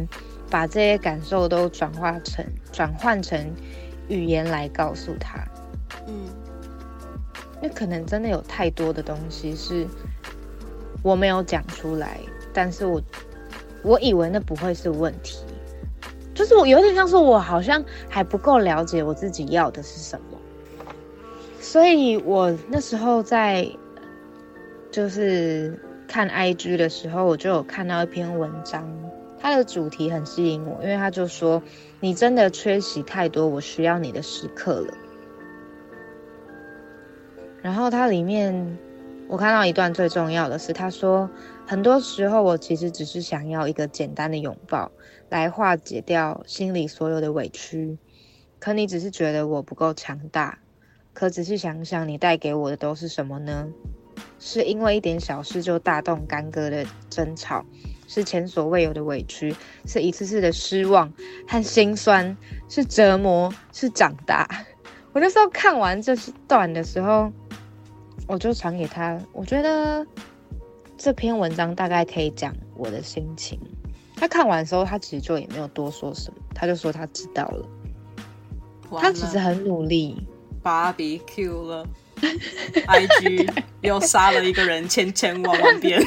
[0.50, 3.40] 把这些感受都转化成转换成
[4.10, 5.48] 语言来告诉他，
[6.08, 6.26] 嗯，
[7.62, 9.88] 那可能真的有太多的东西是
[11.02, 12.20] 我没有讲出来，
[12.52, 13.02] 但是我
[13.82, 15.38] 我以为那不会是问题，
[16.36, 20.38] 就是我有点像是，我好像还不够了解我自己要的是什么，
[21.62, 23.66] 所以我那时候在
[24.92, 28.88] 就是看 IG 的时候，我就有看到一篇文章。
[29.40, 31.64] 它的主题很吸引我，因为他就说
[32.00, 34.94] ：“你真的缺席太多我需要你的时刻了。”
[37.64, 38.78] 然后它里面
[39.28, 41.28] 我看到一段最重要的是，他说
[41.66, 44.92] ：“很多时候我其实只是想要一个简单的拥抱，
[45.30, 47.98] 来化解掉心里所有的委屈。
[48.60, 50.60] 可你只是觉得我不够强大。
[51.14, 53.70] 可仔细想想，你带给我的都是什么呢？
[54.42, 57.64] 是因为一点小事就大动干戈的争吵。”
[58.14, 61.14] 是前所未有的委屈，是一次次的失望
[61.48, 62.36] 和心酸，
[62.68, 64.46] 是折磨，是长大。
[65.14, 66.14] 我那时候看完这
[66.46, 67.32] 段的时候，
[68.28, 69.18] 我就传给他。
[69.32, 70.06] 我觉得
[70.98, 73.58] 这篇文章大概可以讲我的心情。
[74.18, 77.66] 他看完的时候，他其实就也没有多说什么，他就说他知道了。
[79.00, 80.22] 他其实很努力。
[80.62, 81.88] 芭比 Q 了
[82.88, 86.02] IG 又杀了一个人千千万万遍。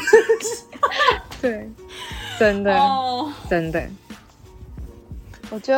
[1.42, 1.68] 对。
[2.37, 2.77] 真的，
[3.48, 3.88] 真的，
[5.50, 5.72] 我就，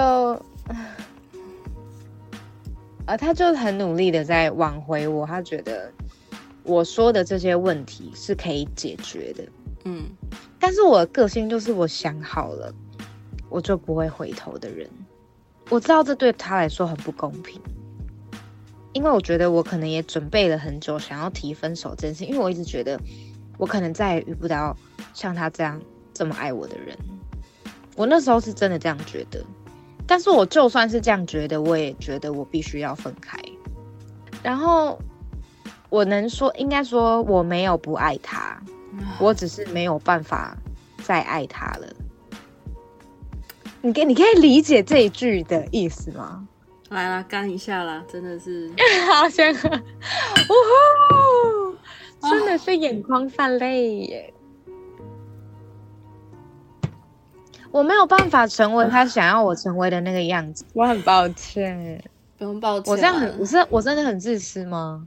[3.04, 5.92] 啊，他就很努力的在挽回我，他觉得
[6.62, 9.44] 我说的这些问题是可以解决的，
[9.84, 10.04] 嗯，
[10.58, 12.72] 但是我的个性就是我想好了，
[13.50, 14.88] 我就不会回头的人，
[15.68, 17.60] 我知道这对他来说很不公平，
[18.96, 22.98] 因为我觉得我可能也准备了很久想要提分手这件事，因为我一直觉得
[23.58, 24.76] 我可能再也遇不到
[25.14, 25.80] 像他这样。
[26.18, 26.96] 这么爱我的人，
[27.94, 29.44] 我那时候是真的这样觉得。
[30.06, 33.38] 但是我就算是这样觉得，我也觉得我必须要分开。
[34.42, 34.98] 然后
[35.90, 38.58] 我能说，应该说我没有不爱他，
[39.20, 40.56] 我只是没有办法
[41.04, 41.86] 再爱他了。
[43.82, 46.48] 你可你可以理解这一句的意思吗？
[46.90, 48.70] 来啦，干一下啦，真的是
[49.12, 50.52] 好先喝，呜
[51.10, 54.32] 呼，真的是眼眶泛泪耶。
[57.72, 62.02] 我没有办法成为他想要我成为的那个样子，我很抱歉。
[62.38, 65.06] 不用抱歉，我这样很，我是我真的很自私吗？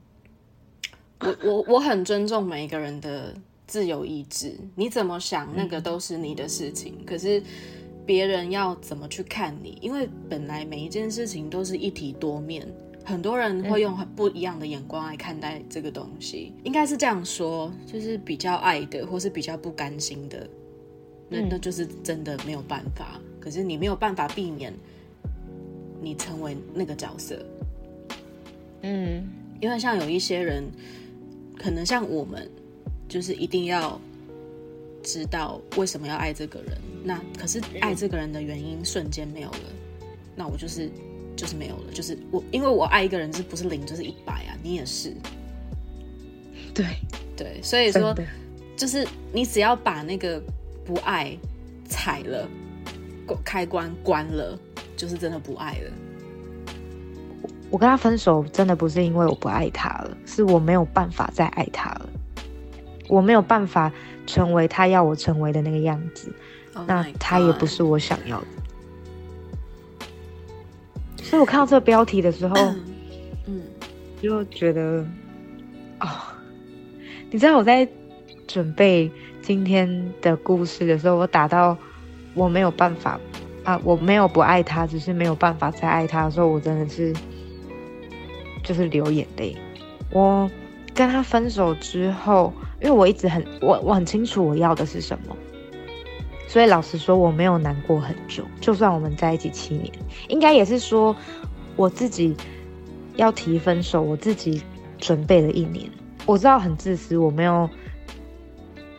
[1.21, 3.33] 我我我很尊重每一个人的
[3.67, 7.03] 自由意志，你怎么想那个都是你的事情。
[7.05, 7.41] 可是
[8.09, 9.77] 别人要怎么去看你？
[9.81, 12.67] 因为本来每一件事情都是一体多面，
[13.05, 16.51] 很多人会用很不一样的眼光来看待这个东西。
[16.63, 20.49] 应该是这样说，就是比较爱的，或是比较不甘心的。
[21.29, 24.73] 那那就是真的没有办法，可是你没有办法避免
[26.01, 27.45] 你成为那个角色，
[28.81, 29.23] 嗯，
[29.61, 30.63] 因为像有一些人，
[31.55, 32.49] 可能像我们，
[33.07, 34.01] 就是一定要
[35.03, 39.59] 知道为什么要爱这个人，那可是爱这个人的原因瞬间没有了，
[40.35, 40.89] 那我就是
[41.35, 44.57] 就是没有了，就是我因为我爱一个人，是不是零就是一百啊？
[44.61, 45.13] 你也是，
[46.73, 46.85] 对
[47.35, 48.15] 对，所以说
[48.75, 50.41] 就是你只要把那个。
[50.85, 51.37] 不爱，
[51.87, 52.49] 踩了，
[53.43, 54.57] 开关关了，
[54.97, 55.91] 就是真的不爱了。
[57.69, 62.09] 我跟他分手真的不是因为我不爱他了，是我没有办法再爱他了，
[63.07, 63.93] 我没有办法
[64.25, 66.33] 成为他要我成为的那个样子，
[66.85, 68.47] 那他也不是我想要的。
[71.23, 72.55] 所以我看到这个标题的时候，
[73.45, 73.61] 嗯，
[74.21, 75.05] 就觉得，
[75.99, 76.07] 哦，
[77.29, 77.87] 你知道我在
[78.47, 81.77] 准备今天的故事的时候，我打到
[82.33, 83.19] 我没有办法
[83.63, 87.13] 啊，我没有不爱他，只是没有办法再爱他的时候，我真的是
[88.63, 89.55] 就是流眼泪。
[90.11, 90.49] 我
[90.95, 92.51] 跟他分手之后，
[92.81, 95.37] 因为我一直很我我很清楚我要的是什么。
[96.49, 98.43] 所以老实说，我没有难过很久。
[98.59, 99.93] 就算我们在一起七年，
[100.29, 101.15] 应该也是说
[101.75, 102.35] 我自己
[103.17, 104.63] 要提分手，我自己
[104.97, 105.87] 准备了一年。
[106.25, 107.69] 我知道很自私，我没有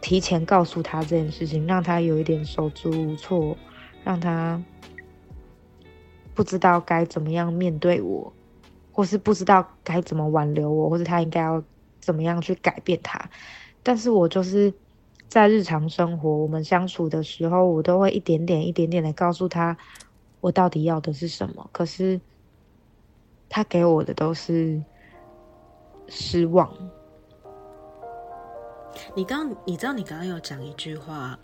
[0.01, 3.57] 提前告诉他这件事情，让他有一点手足无措，
[4.05, 4.63] 让他
[6.37, 8.33] 不知道该怎么样面对我，
[8.93, 11.61] 或是不知道该怎么挽留我，或者他应该要
[11.99, 13.21] 怎么样去改变他。
[13.83, 14.73] 但是我就是。
[15.31, 19.77] 在日常生活，我们相处的时候，我都会一点点、一点点的告诉他，
[20.41, 21.71] 我到底要的是什么。
[21.71, 22.21] 可是，
[23.49, 24.83] 他给我的都是
[26.09, 26.69] 失望。
[29.15, 31.39] 你刚，你知道，你刚刚有讲一句话，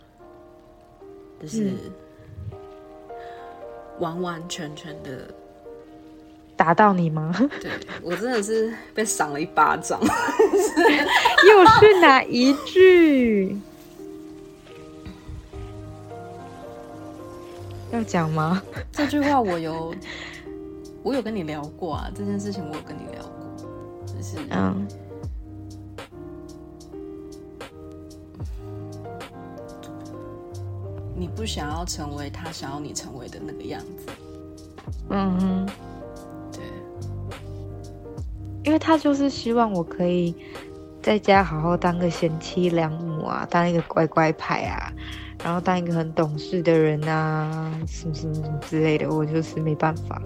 [1.41, 1.71] 就是
[3.99, 5.33] 完完全全的
[6.57, 7.33] 打到你吗？
[7.61, 7.71] 对
[8.03, 9.97] 我真的是被赏了一巴掌。
[11.47, 13.57] 又是哪一句？
[17.97, 18.61] 要讲吗？
[18.91, 19.93] 这句话我有，
[21.01, 22.11] 我有跟你聊过啊。
[22.13, 24.87] 这件事情我有跟你聊过，就是嗯，
[31.15, 34.13] 你不想要成为他想要你成为的那个样子。
[35.09, 35.65] 嗯哼，
[36.51, 36.61] 对，
[38.63, 40.35] 因为他就是希望我可以
[41.01, 44.93] 在家好好当个贤妻良母啊，当一个乖乖牌啊。
[45.43, 50.21] 然后当一个很懂事的人啊，什么什么什么之类的，我就是没办法。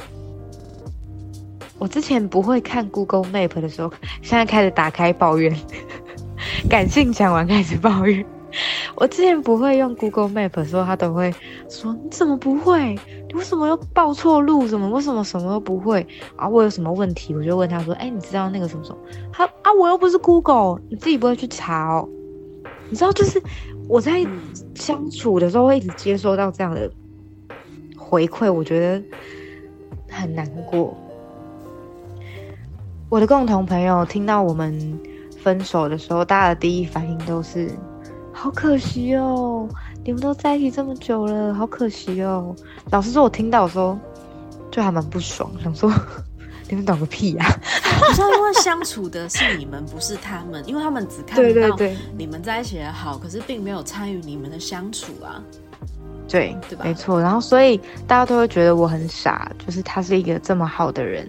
[1.77, 5.55] 我之前不会看 Google Map 的时候，现在开始打开抱怨，
[6.69, 8.25] 感性讲完开始抱怨。
[8.95, 11.33] 我之前不会用 Google Map 的时候，他都会
[11.69, 12.95] 说：“你怎么不会？
[13.27, 14.67] 你为什么又报错路？
[14.67, 14.89] 什么？
[14.89, 17.33] 为什么什么都不会？”啊，我有什么问题？
[17.33, 18.97] 我就问他说：“哎，你知道那个什么什么？”
[19.31, 22.07] 他啊，我又不是 Google，你自己不会去查哦。
[22.91, 23.41] 你知道，就是
[23.87, 24.23] 我在。
[24.73, 26.89] 相处的时候会一直接收到这样的
[27.95, 29.03] 回馈，我觉得
[30.09, 30.97] 很难过。
[33.09, 34.99] 我的共同朋友听到我们
[35.37, 37.69] 分手的时候，大家的第一反应都是
[38.33, 39.69] “好可惜哦，
[40.03, 42.55] 你们都在一起这么久了，好可惜哦。”
[42.89, 43.95] 老实说，我听到的时候
[44.71, 45.91] 就还蛮不爽，想说。
[46.71, 47.45] 你们懂个屁呀！
[47.99, 51.77] 不是因为相处的是你们，不是他们，因为他们只看到
[52.17, 55.43] 你们在一起的好，可是并没有参与你们的相处啊。
[56.29, 56.85] 对，对吧？
[56.85, 57.21] 没错。
[57.21, 57.75] 然后，所以
[58.07, 61.27] 大家都会觉得我很傻，就是他是一个这么好的人。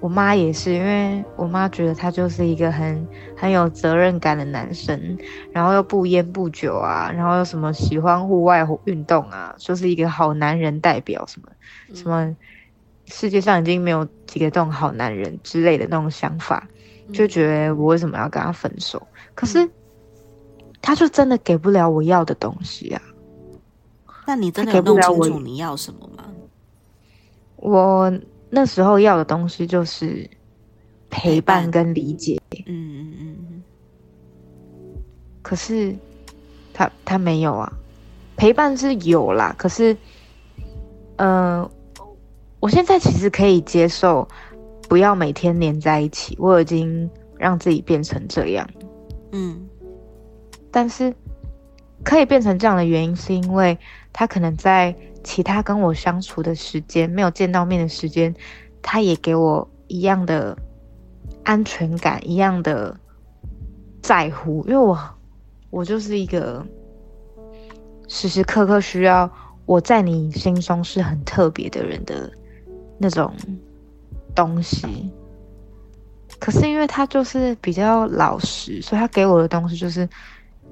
[0.00, 5.16] 我妈也是，因为我妈觉得他就是一个很很有责任感的男生，
[5.50, 11.48] 然后又不烟不酒啊，然后又什么喜欢户外运动啊，就是一个好男人代表，什么
[11.94, 12.36] 什么。
[13.14, 16.66] 世界上已经没有几个这种好男人之类的那种想法，
[17.12, 19.06] 就觉得我为什么要跟他分手？
[19.34, 19.68] 可是
[20.80, 23.02] 他就真的给不了我要的东西啊！
[24.26, 26.24] 那你真的弄清楚你要什么吗？
[27.56, 28.10] 我
[28.48, 30.28] 那时候要的东西就是
[31.10, 32.40] 陪伴跟理解。
[32.64, 33.62] 嗯嗯嗯嗯。
[35.42, 35.94] 可是
[36.72, 37.70] 他他没有啊，
[38.38, 39.94] 陪伴是有啦，可是，
[41.16, 41.70] 嗯。
[42.62, 44.26] 我现在其实可以接受，
[44.88, 46.36] 不要每天黏在一起。
[46.38, 48.64] 我已经让自己变成这样，
[49.32, 49.68] 嗯。
[50.70, 51.12] 但是
[52.04, 53.76] 可以变成这样的原因，是因为
[54.12, 54.94] 他可能在
[55.24, 58.32] 其他跟我相处的时间，没有见到面的时间，
[58.80, 60.56] 他也给我一样的
[61.42, 62.96] 安全感，一样的
[64.00, 64.64] 在乎。
[64.68, 64.96] 因为我，
[65.70, 66.64] 我就是一个
[68.06, 69.28] 时时刻刻需要
[69.66, 72.30] 我在你心中是很特别的人的。
[73.02, 73.34] 那种
[74.32, 74.86] 东西，
[76.38, 80.08] 可是因为他就是比较老实，所以他给我的东西就是，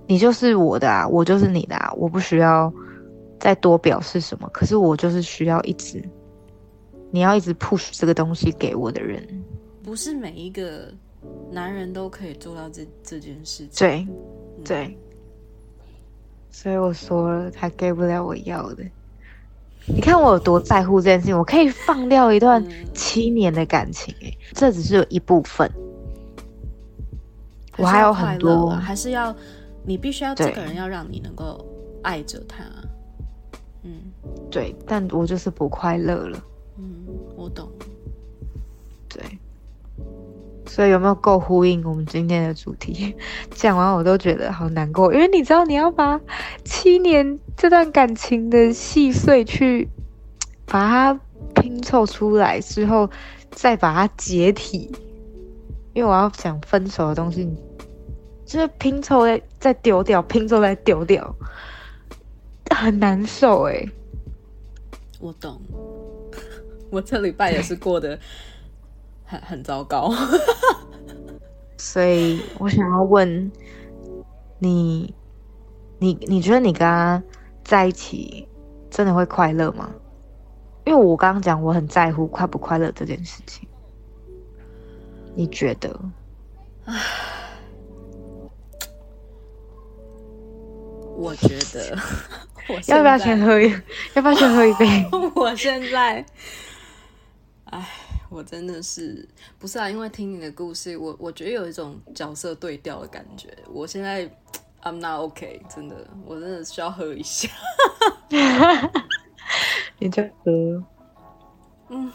[0.06, 2.72] 你就是我的啊，我就是你的啊，我不需要
[3.40, 4.48] 再多表示什么。
[4.52, 6.00] 可是我就是需要一直，
[7.10, 9.26] 你要一直 push 这个东西给我的人。
[9.82, 10.92] 不是每一个
[11.50, 13.88] 男人都可以做到这这件事情。
[13.88, 14.08] 对，
[14.64, 14.98] 对。
[16.52, 18.84] 所以我说了，他给不了我要的。
[19.92, 22.64] 你看我有多在乎这件事情，我可以放掉一段
[22.94, 25.70] 七年的感情、欸，这只是有一部分，
[27.76, 28.70] 我还有很多。
[28.70, 29.34] 还是要
[29.84, 31.64] 你必须要这个人要让你能够
[32.02, 32.64] 爱着他。
[33.82, 34.00] 嗯。
[34.50, 36.42] 对，但我就是不快乐了，
[36.78, 37.04] 嗯，
[37.36, 37.68] 我懂。
[40.80, 43.14] 所以有没有够呼应我们今天的主题？
[43.52, 46.18] 讲完我都觉得好难过，因为你知道你要把
[46.64, 49.86] 七年这段感情的细碎去
[50.64, 51.20] 把它
[51.54, 53.10] 拼凑出来之后，
[53.50, 54.90] 再把它解体。
[55.92, 57.46] 因为我要讲分手的东西，
[58.46, 61.36] 就是拼凑再再丢掉，拼凑再丢掉，
[62.74, 63.86] 很难受哎、
[65.20, 65.60] 我懂，
[66.90, 68.18] 我这礼拜也是过得
[69.30, 70.12] 很很糟糕。
[71.78, 73.50] 所以我想要问
[74.58, 75.14] 你，
[75.98, 77.22] 你你觉得你跟他
[77.64, 78.46] 在一起
[78.90, 79.90] 真的会快乐吗？
[80.84, 83.68] 因为我刚刚讲我很在乎快不快乐这件事情，
[85.36, 85.88] 你觉得？
[91.16, 91.96] 我觉得，
[92.68, 93.70] 我要不要先喝一？
[94.14, 95.06] 要不要先喝一杯？
[95.36, 96.24] 我现在，
[97.66, 97.86] 哎，
[98.30, 99.28] 我真的是
[99.58, 99.90] 不是啊？
[99.90, 103.54] 因为听你的故事，我我觉得有一种角色对调的感觉。
[103.68, 104.26] 我现在
[104.82, 107.50] I'm not OK，真的，我真的需要喝一下。
[109.98, 110.84] 你就喝。
[111.88, 112.10] 嗯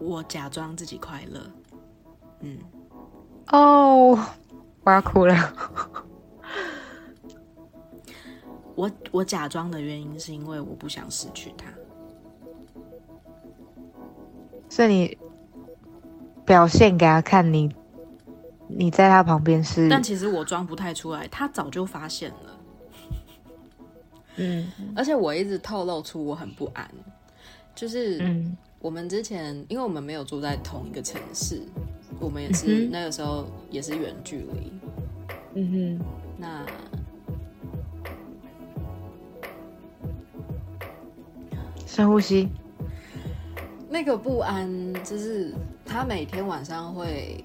[0.00, 1.40] 我假装自己快乐，
[2.40, 2.58] 嗯，
[3.48, 4.16] 哦，
[4.84, 5.34] 我要哭了。
[8.78, 11.66] 我我假装的原因是因为我不想失去他。
[14.68, 15.18] 所以你
[16.44, 17.68] 表现给他看你，
[18.68, 22.60] 你在他旁边是，但其实我装不太出来，他早就发现了，
[24.36, 26.88] 嗯 而且我一直透露出我很不安，
[27.74, 31.62] 就是嗯我们之前，因为我们没有住在同一个城市，
[32.20, 34.72] 我们也是、嗯那个时候也是远距离。
[35.54, 36.06] 嗯哼
[36.36, 36.64] 那
[41.88, 42.46] 深呼吸。
[43.88, 45.54] 那个不安，就是
[45.86, 47.42] 他每天晚上会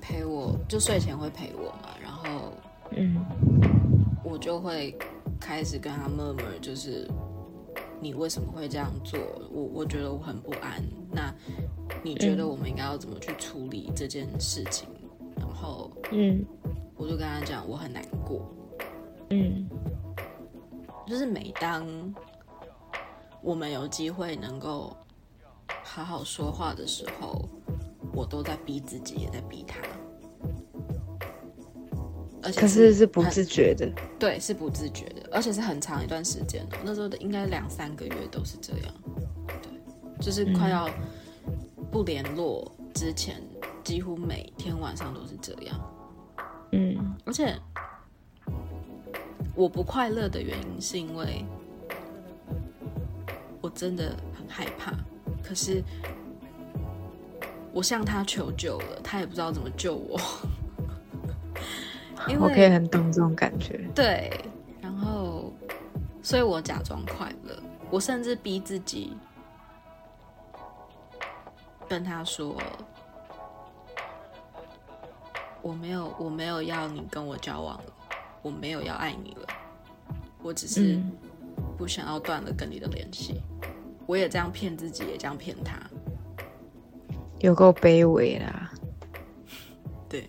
[0.00, 2.52] 陪我，就睡前会陪我嘛，然后
[2.92, 3.20] 嗯
[4.22, 4.96] 我就会
[5.40, 7.10] 开始跟他 murmur，就是
[8.00, 9.18] 你为什么会这样做？
[9.50, 10.80] 我我觉得我很不安。
[11.10, 11.34] 那
[12.04, 14.88] 你觉得我们应该要怎么去处理这件事情？
[15.36, 16.44] 然后嗯
[16.96, 18.48] 我就跟他讲，我很难过。
[19.30, 19.68] 嗯
[21.04, 21.84] 就是每当
[23.42, 24.96] 我们有机会能够
[25.84, 27.48] 好好说话的时候，
[28.12, 29.76] 我都在逼自己，也在逼他。
[32.42, 33.90] 而且可是是不自觉的。
[34.20, 36.78] 对，是不自觉的，而且是很长一段时间哦。
[36.84, 38.94] 那时候的应该两三个月都是这样，
[39.62, 39.72] 对，
[40.20, 40.88] 就是快要
[41.90, 43.42] 不联络之前，
[43.82, 45.92] 几乎每天晚上都是这样。
[46.72, 47.56] 嗯而且
[49.54, 51.44] 我不快乐的原因是因为
[53.60, 54.92] 我真的很害怕，
[55.42, 55.82] 可是
[57.72, 60.20] 我向他求救了，他也不知道怎么救我。
[62.28, 63.88] 因我可以很懂这种感觉。
[63.94, 64.32] 对，
[64.80, 65.52] 然后
[66.22, 67.56] 所以我假装快乐，
[67.90, 69.12] 我甚至逼自己
[71.88, 72.56] 跟他说。
[75.62, 77.92] 我没有，我没有要你跟我交往了，
[78.40, 79.48] 我没有要爱你了，
[80.40, 81.12] 我只是嗯
[81.76, 83.40] 不想要断了跟你的联系。
[84.06, 85.80] 我也这样骗自己，也这样骗他。
[87.40, 88.72] 有够卑微啦。
[90.08, 90.28] 对，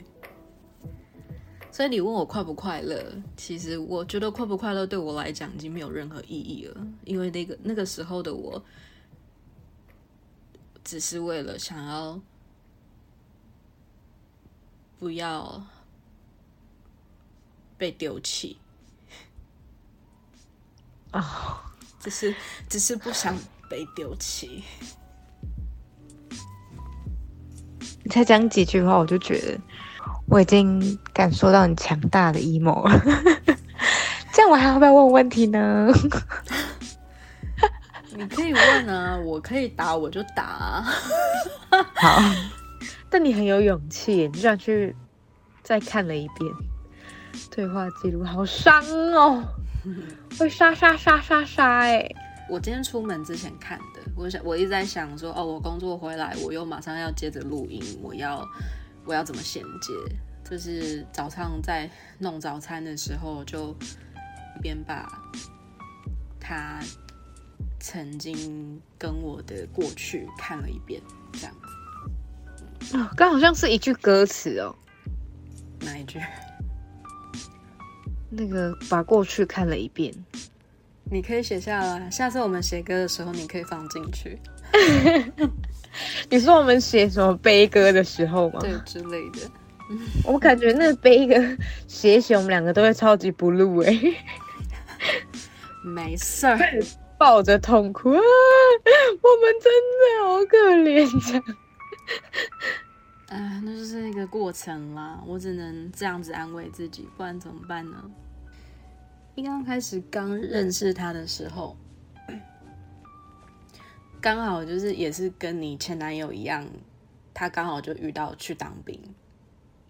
[1.72, 8.64] 所以你问我快不快乐，其实我觉得快不快乐对我来讲已经没有任何意义了，因为那个那个时候的我，
[10.84, 12.20] 只是为了想要
[14.98, 15.64] 不要
[17.78, 18.58] 被丢弃，
[21.14, 21.24] 哦，
[22.00, 22.36] 只是
[22.70, 23.38] 只是不想
[23.70, 24.64] 被丢弃。
[28.04, 29.60] 你才讲几句话，我就觉得
[30.28, 33.02] 我已经感受到你强大的 emo 了。
[34.32, 35.88] 这样我还要不要问问题呢？
[38.12, 40.86] 你可以问啊，我可以答我就答、啊。
[41.96, 42.22] 好，
[43.10, 44.96] 但你很有勇气，你居然去
[45.62, 46.52] 再看了一遍
[47.52, 48.82] 对话记录，好伤
[49.14, 49.44] 哦，
[50.40, 52.08] 会杀杀杀杀杀哎。
[52.50, 58.48] 我今天出门之前看的，我想我一直在想说，哦，我工作回来，我又马上要接着录音，我要
[59.04, 59.94] 我要怎么衔接？
[60.50, 63.76] 就是早上在弄早餐的时候就
[64.56, 65.22] 一边把
[66.40, 66.80] 他
[67.82, 71.02] 曾经跟我的过去看了一遍，
[71.34, 71.54] 这样
[72.82, 72.98] 子。
[72.98, 74.74] 哦，刚好像是一句歌词哦，
[75.82, 76.18] 哪一句？
[78.30, 80.14] 那个把过去看了一遍，
[81.10, 84.40] 你可以写下来，下次我们写歌的时候你可以放进去。
[86.30, 88.60] 你说我们写什么悲歌的时候吗？
[88.60, 89.40] 对，之类的。
[90.26, 93.98] 我感觉那悲歌写写，我们两个都会超级不录哎。
[95.84, 96.60] 没事儿，
[97.18, 98.20] 抱着痛哭啊！
[99.22, 101.44] 我们真的好可怜呀。
[103.28, 108.10] 哎，那就是一个过程啦，我只能这样子安慰自己，不然怎么办呢？
[109.36, 111.76] 一刚开始刚认识他的时候，
[114.22, 116.66] 刚好就是也是跟你前男友一样，
[117.34, 118.98] 他刚好就遇到去当兵，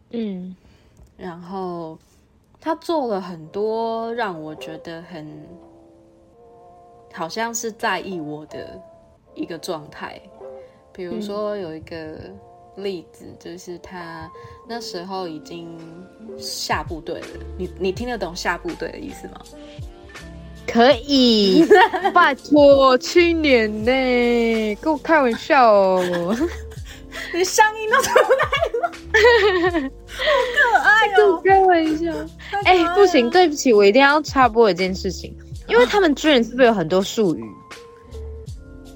[0.10, 0.56] 嗯，
[1.16, 2.00] 然后
[2.60, 5.48] 他做了很多让我觉得很
[7.14, 8.82] 好像是在意我的
[9.36, 10.20] 一个状态，
[10.92, 12.34] 比如说有一个。
[12.78, 14.30] 例子就是他
[14.68, 15.78] 那时候已经
[16.38, 19.42] 下部队了，你你听得懂下部队的意思吗？
[20.68, 21.66] 可以，
[22.14, 26.36] 拜托，去年呢， 跟我开玩笑哦，
[27.34, 28.28] 你声音都出来
[28.82, 30.24] 了，好
[30.54, 32.12] 可爱哦，开玩笑，
[32.66, 35.36] 哎，不行，对不起，我一定要插播一件事情，
[35.70, 37.44] 因为他们军人是不是有很多术语？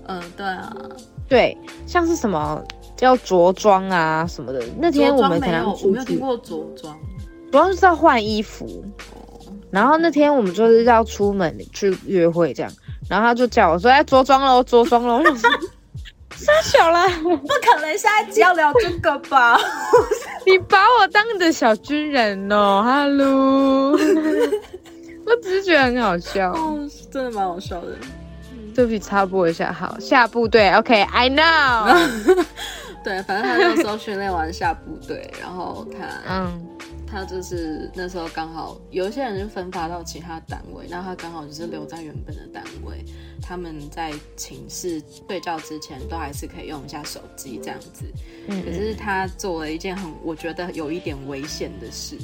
[0.08, 0.76] 嗯，对啊，
[1.30, 1.58] 对，
[1.88, 2.62] 像是什么？
[3.02, 4.64] 要着装啊什么的。
[4.80, 6.98] 那天我们可能我没有听过着装，
[7.52, 8.84] 主要是要换衣服。
[9.70, 12.72] 然后那天我们就是要出门去约会这样，
[13.10, 15.24] 然后他就叫我说：“哎，着装喽，着装喽。”
[16.36, 19.58] 傻小了，不可能下一集要聊这个吧？
[20.46, 23.92] 你把我当你的小军人哦，Hello。
[25.24, 26.54] 我只是觉得很好笑，
[27.12, 27.96] 真的蛮好笑的。
[28.74, 32.44] 对不起，插播一下，好，下部队，OK，I know。
[33.04, 36.68] 对，反正他那时候训练完下部队，然后他，嗯，
[37.08, 43.04] 他就是那时候刚好有一些人就分发到其他单位，那他刚好就是留在原本的单位。
[43.42, 48.06] 他们在寝室睡觉之前都还是可以用一下手机这样子。
[48.48, 48.64] 嗯。
[48.64, 52.16] 可是他做了一件很我觉得有一点危险的事，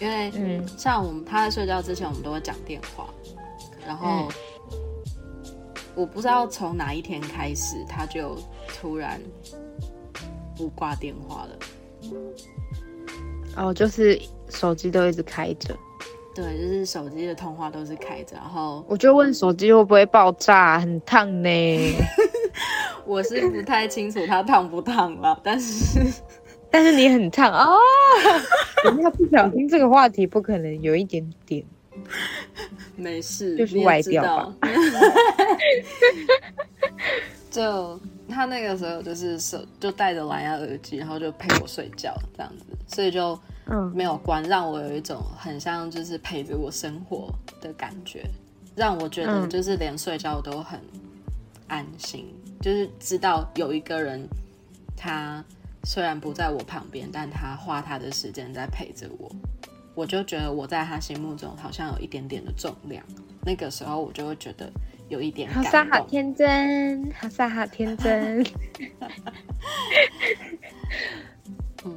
[0.00, 3.08] 因为嗯，像我们他在睡觉之前，我们都会讲电话，
[3.86, 4.28] 然后
[5.94, 8.36] 我不知道从哪一天开始，他就
[8.80, 9.20] 突然。
[10.62, 11.58] 不挂电话了，
[13.56, 15.76] 哦，就是手机都一直开着，
[16.32, 21.96] 对，就是手机的通话都是开着，然后我就问手机会不会爆炸，很烫呢？
[23.04, 25.98] 我是不太清楚它烫不烫了，但是
[26.70, 27.66] 但是你很烫啊！
[28.84, 31.64] 人家不小心这个话题不可能有一点点，
[32.94, 34.54] 没事，就是外掉吧。
[37.50, 38.00] 就
[38.32, 48.24] 他那个时候就是手就戴着蓝牙耳机，然后就陪我睡觉这样子，所以就嗯没有关，让我有一种很像就是陪着我生活的感觉，
[48.74, 50.80] 让我觉得就是连睡觉都很
[51.68, 52.26] 安心，
[52.60, 54.26] 就是知道有一个人
[54.96, 55.44] 他
[55.84, 59.30] 虽然不在我旁边，但他花他的时间在陪着我，
[59.94, 63.04] 我就觉得我在他心目中好像有一点点的重量，
[63.44, 64.70] 那个时候我就会觉得。
[65.08, 68.42] 有一点好傻好天真，好傻好天真。
[71.84, 71.96] 嗯，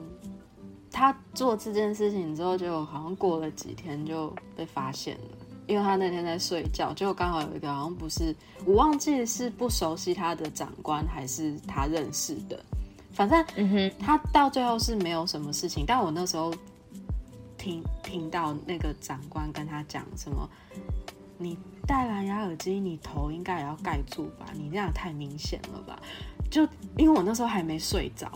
[0.91, 5.23] 他做这件事情之后，就好像过了几天就被发现了，
[5.67, 8.35] 因为他那天在睡觉，结果刚好有一个好像不是
[8.65, 12.61] 我忘记是不熟悉他的长官还是他认识的，
[13.11, 13.45] 反正
[13.97, 16.53] 他到最后是没有什么事情，但我那时候
[17.57, 20.49] 听听到那个长官跟他讲什么。
[21.37, 24.45] 你戴蓝牙耳机，你头应该也要盖住吧？
[24.53, 26.01] 你这样太明显了吧？
[26.49, 26.63] 就
[26.97, 28.31] 因为我那时候还没睡着，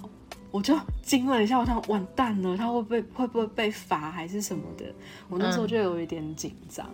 [0.52, 4.94] 我就惊了一下，我想完蛋了，他会不会会不会被罚还是什么的？
[5.30, 6.90] 我那时候就有一点紧张。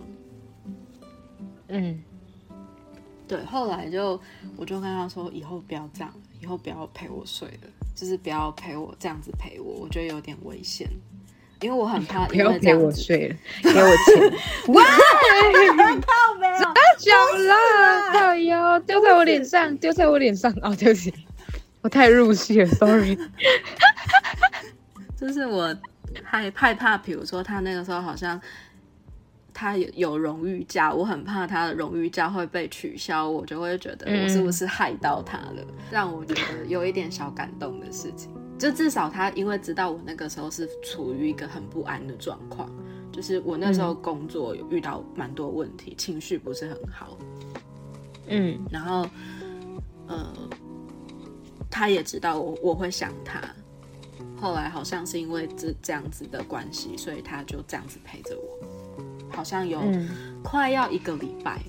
[1.68, 2.00] 嗯，
[3.26, 4.20] 对，后来就
[4.56, 10.88] 我就跟他说，以后不要这样，以后不要陪我睡了，就是不要陪我这样子陪我，我觉得有点危险。
[11.60, 14.74] 因为我很怕，不要陪我睡了，给我钱。
[14.74, 16.58] 哇，靠没有，
[16.98, 17.54] 脚了，
[18.12, 20.52] 靠腰丢在我脸上，丢在我脸上。
[20.62, 21.12] 哦，对不起，
[21.80, 23.16] 我太入戏了，sorry。
[25.18, 25.74] 就是我
[26.22, 28.38] 害害怕，比如说他那个时候好像
[29.54, 38.30] 他有有荣誉假，我很怕他的荣誉假会被取消，我就会觉得我是不是害到他了，让我觉得有一点小感动的事情。
[38.58, 42.70] 就至少他因为知道我那个时候是处于一个很不安的状况，
[43.12, 47.18] 就是我那时候工作有遇到蛮多问题，情绪不是很好，
[48.28, 48.58] 嗯。
[48.70, 49.06] 然后
[50.06, 50.32] 呃，
[51.70, 53.42] 他也知道我我会想他，
[54.40, 60.08] 后来好像是因为这这样子的关系，所以他就这样子陪着我，好像有嗯，
[60.42, 61.60] 快要一个礼拜，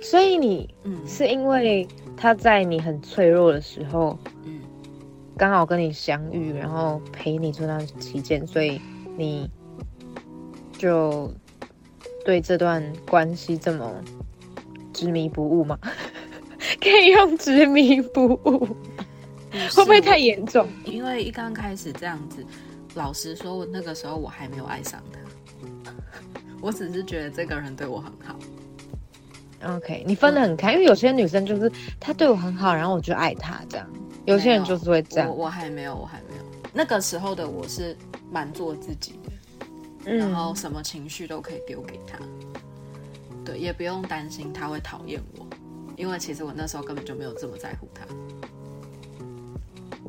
[0.00, 1.06] 所以你嗯。
[1.06, 1.86] 是因为
[2.16, 4.53] 他在你很脆弱的时候，嗯，
[5.36, 8.80] 刚好跟你相遇，然后陪你这段期间，所以
[9.16, 9.50] 你
[10.78, 11.32] 就
[12.24, 13.92] 对这段关系这么
[14.92, 15.78] 执迷不悟吗？
[16.80, 18.66] 可以用执迷不悟，
[19.74, 20.66] 会不会太严重？
[20.84, 22.44] 因为一刚开始这样子，
[22.94, 25.90] 老实说，我那个时候我还没有爱上他，
[26.62, 28.36] 我只是觉得这个人对我很好。
[29.76, 33.86] OK，你分得很开，因为有些女生就是她对我很好，然后我就爱她这样；
[34.26, 35.44] 有些人就是会这样我。
[35.44, 36.42] 我还没有，我还没有。
[36.72, 37.96] 那个时候的我是
[38.32, 39.66] 蛮做自己的，
[40.06, 42.18] 嗯然后什么情绪都可以丢给他，
[43.44, 45.46] 对，也不用担心他会讨厌我，
[45.96, 48.04] 因为其实我那时候根本就没有这么在乎他。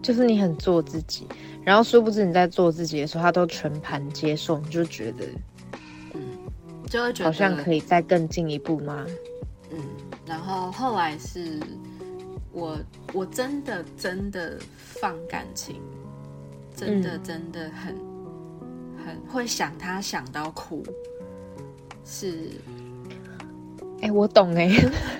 [0.01, 1.27] 就是你很做自己，
[1.63, 5.25] 然后殊不知你在做自己的时候，他都全盘接受，你就觉得
[6.13, 6.21] 嗯
[6.87, 9.05] 就会觉得好像可以再更进一步吗？
[9.71, 9.79] 嗯，
[10.25, 11.59] 然后后来是
[12.55, 12.79] 我
[13.13, 15.81] 我真的真的放感情，
[16.75, 17.95] 真的嗯真的很、
[19.05, 20.83] 很会想他想到哭，
[22.05, 22.51] 是
[24.01, 24.69] 哎、我懂哎、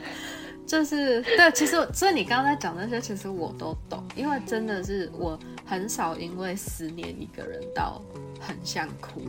[0.65, 8.01] 就是对，其实所以你刚刚在讲那些，其实我都懂，因为真的是我很少因为思念一个人到
[8.39, 9.21] 很想哭。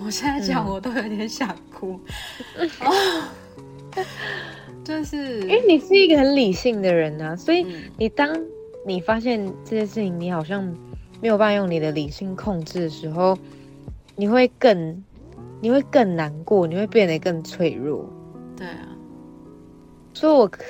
[0.00, 0.70] 我现在讲嗯。
[0.70, 2.00] 我都有点想哭，
[2.80, 3.28] 哦，
[4.84, 8.28] 就是因为你是一个很理性的人啊，所以嗯你当
[8.86, 10.64] 你发现这件事情你好像
[11.20, 13.36] 没有办法用你的理性控制的时候，
[14.16, 15.04] 你会更
[15.60, 18.08] 你会更难过，你会变得更脆弱。
[18.56, 18.88] 对啊，
[20.14, 20.62] 所以我可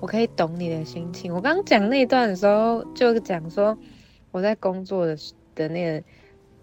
[0.00, 1.34] 我可以懂你的心情。
[1.34, 3.76] 我刚刚讲那一段的时候，就讲说
[4.30, 5.16] 我在工作的
[5.54, 6.02] 的那个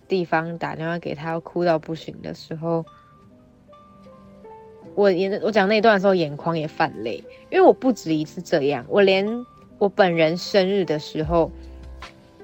[0.08, 2.86] 地方打电话给他，哭到不行的时候，
[4.98, 9.46] 我眼我讲那一段的时候，眼眶也泛泪，因为我不止一次这样，我连
[9.78, 11.52] 我本人生日的时候，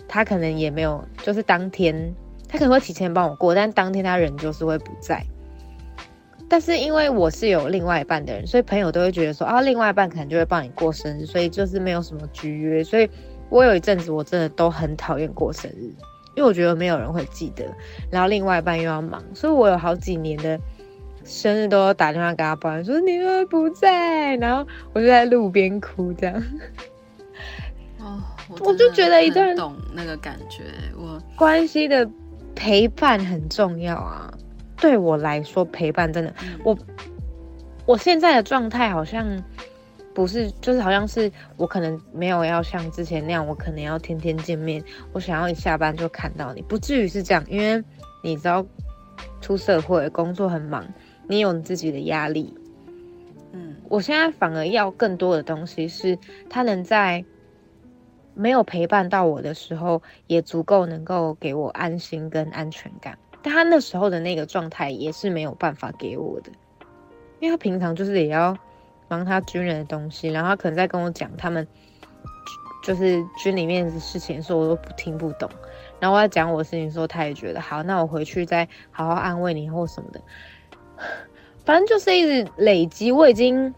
[0.08, 2.14] 他可能也没有，就是当天
[2.48, 5.26] 他可能会提前帮我过，但当天他人就是会不在。
[6.48, 12.84] 但是因为我是有另外一半的人，所以朋友都会觉得说啊，另外一半可能就会帮你过生日，所以就是没有什么居约。
[12.84, 13.10] 所以
[13.50, 15.86] 我有一阵子我真的都很讨厌过生日，
[16.36, 17.66] 因为我觉得没有人会记得，
[18.12, 20.60] 然后另外一半又要忙，所以我有好几年的
[21.24, 26.44] 生日都打电话给他抱怨说你怎么不在，然后我就在路边哭这样。
[28.00, 28.22] 哦，
[28.60, 30.64] 我就觉得一段懂那个感觉，
[30.98, 32.10] 我关系的
[32.54, 34.34] 陪伴很重要啊。
[34.76, 36.78] 对我来说，陪伴真的，嗯我
[37.86, 39.26] 我现在的状态好像
[40.14, 47.82] 不是，就是好像是我可能没有要像之前那样，我可能要天天见面，我想要一下班就看到你，不至于是这样，因为
[48.22, 48.66] 你知道
[49.40, 50.86] 出社会工作很忙，
[51.28, 52.54] 你有你自己的压力，
[53.52, 56.18] 嗯我现在反而要更多的东西，是
[56.50, 57.24] 他能在
[58.34, 63.18] 没有陪伴到我的时候，也足够能够给我安心跟安全感。
[63.42, 66.52] 但他那时候的那个状态也是没有办法给我的，
[67.40, 68.58] 因为他平常就是也要
[69.08, 71.68] 忙他军人的东西，然后他可能在跟我讲他们
[72.84, 75.50] 就是军里面的事情的时候，我都不听不懂。
[76.00, 80.20] 然后我在讲我的事情的时候，他也觉得好，那我回去再好好安慰你或什么的。
[81.66, 83.74] 反正就是一直累积，我已经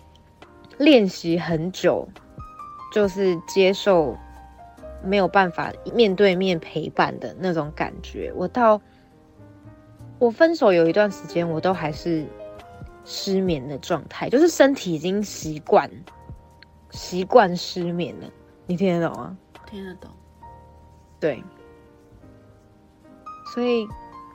[0.78, 2.07] 练习很久，
[2.93, 4.18] 就是接受
[5.03, 8.32] 没有办法面对面陪伴的那种感觉。
[8.36, 8.82] 我到
[10.18, 12.26] 我分手有一段时间，我都还是
[13.03, 15.89] 失眠的状态，就是身体已经习惯
[16.89, 18.28] 习惯失眠了。
[18.66, 19.38] 你听得懂吗？
[19.70, 20.09] 听得懂。
[21.20, 21.43] 对，
[23.53, 23.88] 所以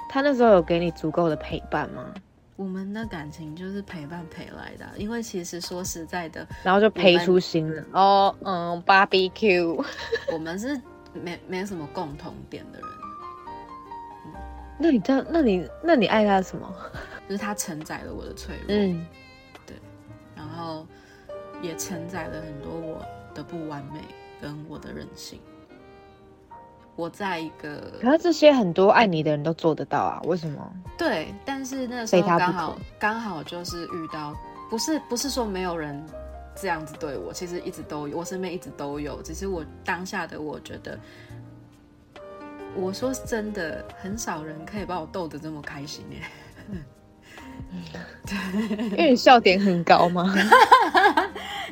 [0.09, 2.15] 他那时候有给你足够的陪伴吗？
[2.61, 9.83] 我们的感情就是陪伴陪来的啊，因为其实说实在的，然后就陪出新人哦，嗯，barbecue。
[10.31, 10.79] 我们是
[11.15, 12.89] 没没什么共同点的人，
[14.79, 16.71] 那你这样，那你那你爱他什么？
[17.27, 19.07] 就是他承载了我的脆弱，嗯，
[19.65, 19.75] 对
[20.37, 20.87] 然后
[21.63, 23.03] 也承载了很多我
[23.35, 24.01] 的不完美
[24.39, 25.41] 跟我的任性。
[27.01, 30.73] 我在一个可是这些很多爱你的人都做得到啊，为什么？
[30.99, 34.37] 对，但是那时候刚好刚好就是遇到，
[34.69, 36.05] 不是不是说没有人
[36.55, 40.99] 这样子对我，其实一直都有，我身边一直都有，只是我当下的我觉得
[42.77, 46.19] 我说真的，很少人可以把我逗得这么开心耶。
[48.91, 50.35] 因为你笑点很高吗？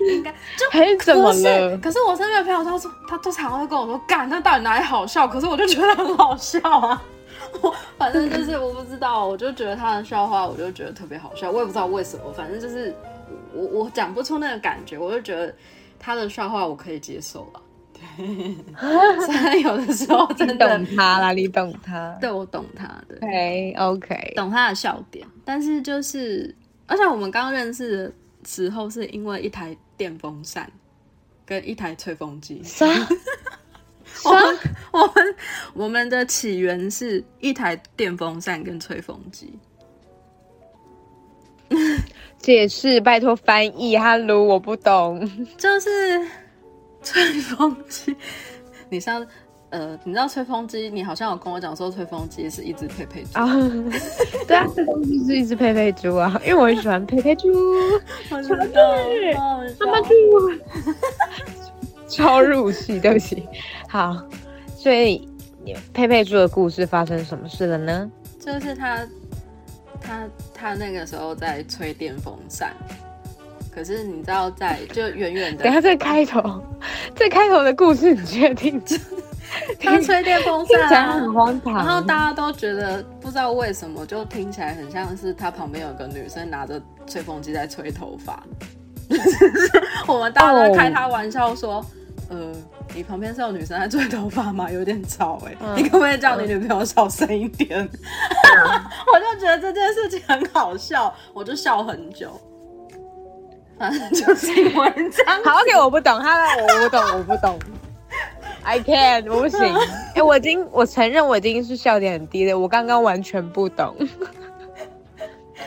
[0.00, 1.78] 应该就还 是怎么不是了？
[1.78, 5.26] 可是我身边的朋友他说，他都常常会跟我说，干，那到底哪里好笑？
[5.26, 7.02] 可是我就觉得很好笑啊。
[7.62, 11.50] 我反正就是我不知道，我就觉得他的笑话，我就觉得特别好笑。
[11.50, 12.94] 我也不知道为什么，反正就是
[13.54, 15.54] 我我讲不出那个感觉，我就觉得
[15.98, 17.60] 他的笑话我可以接受了。
[17.94, 18.56] 对，
[19.26, 22.16] 虽然有的时候真的懂他啦，你懂他。
[22.20, 26.54] 对我懂他的，OK OK，懂他的笑点，但是就是，
[26.86, 28.12] 而且我们刚认识的
[28.46, 30.70] 时候是因为一台电风扇
[31.44, 32.62] 跟一台吹风机。
[32.62, 32.86] 啥？
[34.24, 34.58] 我们
[34.90, 35.36] 我们
[35.74, 39.52] 我们的起源是一台电风扇跟吹风机。
[42.38, 43.98] 解释，拜托翻译。
[43.98, 45.20] Hello，我不懂。
[45.58, 46.26] 就是
[47.02, 48.16] 吹风机，
[48.88, 49.24] 你上
[49.70, 53.52] 呃，你知道吹风机，你好像有跟我讲说吹风机是一只佩佩猪，啊，
[54.48, 57.48] 对啊，吹风机是一只佩佩猪啊，因为我很喜欢佩佩猪，
[58.30, 58.96] 我知道，
[59.36, 60.14] 好好笑妈妈猪，
[62.08, 63.46] 超入戏，对不起。
[63.86, 64.16] 好，
[64.74, 65.28] 所以
[65.92, 68.10] 佩佩猪的故事发生什么事了呢？
[68.40, 69.06] 就是他，
[70.00, 72.74] 他他那个时候在吹电风扇，
[73.70, 76.62] 可是你知道在就远远的等下这开头，
[77.14, 78.80] 这开头的故事，你确定？
[79.80, 81.74] 他吹电风扇、啊起来很，荒唐。
[81.74, 88.42] 然后大家都觉得不知道为什么，就听起来很像是他旁边有个女生拿着吹风机在吹头发。
[90.06, 91.84] 我们大家都开他玩笑说，
[92.28, 92.52] 呃，
[92.94, 94.70] 你旁边是有女生在吹头发吗？
[94.70, 97.78] 有点吵哎、嗯你可不可以叫你女朋友小声一点？
[97.80, 102.38] 我就觉得这件事情很好笑，我就笑很久。
[103.78, 107.58] 反正就是因为这样，好，OK，我不懂，他我不懂，我不懂。
[108.68, 109.60] I can't，我不行。
[110.14, 113.94] 哎、我已经，我承认我已经是笑点很低的，我刚刚完全不懂。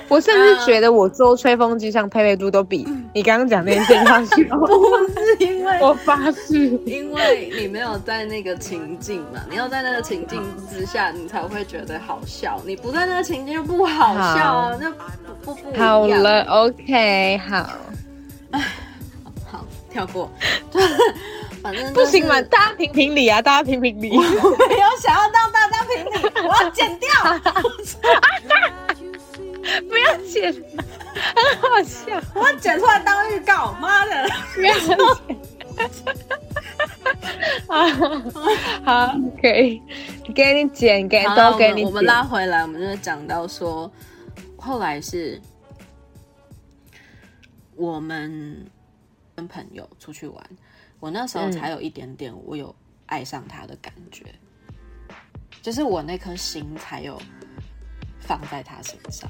[0.07, 4.35] 我甚至觉得我做吹风机上佩佩猪都比你刚刚讲那件事好笑。
[4.59, 12.61] 不是因为我发誓，因为你没有在那个情境嘛，你要在那个情境之下，你才会觉得好笑。
[12.65, 14.91] 你不在那个情境就不好笑啊，那
[15.43, 17.69] 不不不好了 OK，好，
[19.49, 20.29] 好跳过，
[21.61, 24.09] 反正、不行嘛，，大家评评理啊，大家评评理。
[24.17, 24.27] 我没
[24.79, 26.09] 有想要当大家评理，
[26.47, 27.09] 我要剪掉。
[29.87, 32.19] 不要剪，很好笑。
[32.33, 34.27] 我要剪出来当预告，妈的！
[34.55, 34.97] 不要剪。
[37.67, 37.87] 好，
[38.83, 39.79] 好，可以，
[40.33, 42.03] 给你剪，给都给你我们我们。
[42.05, 43.91] 拉回来，我们就讲到说，
[44.57, 45.39] 后来是
[47.75, 48.65] 我们
[49.35, 50.43] 跟朋友出去玩，
[51.01, 52.73] 我那时候嗯才有一点点我有
[53.07, 54.23] 爱上他的感觉，
[55.61, 57.21] 就是我那颗心才有
[58.19, 59.29] 放在他身上。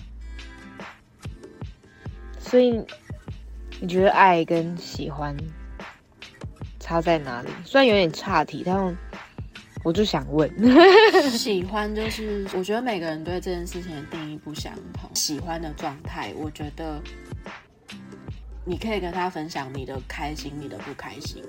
[2.40, 2.86] 所以
[3.80, 5.36] 你觉得爱跟喜欢
[6.80, 7.50] 差在哪里？
[7.66, 8.98] 虽然有点岔题，但
[9.84, 10.48] 我就想问，
[11.32, 15.10] 喜欢就是，我觉得每个人对这件事情的定义不相同。
[15.16, 17.02] 喜欢的状态，我觉得
[18.66, 21.44] 你可以跟他分享你的开心、你的不开心，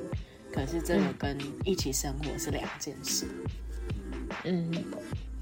[0.52, 3.26] 可是这个嗯跟一起生活是两件事。
[4.44, 4.72] 嗯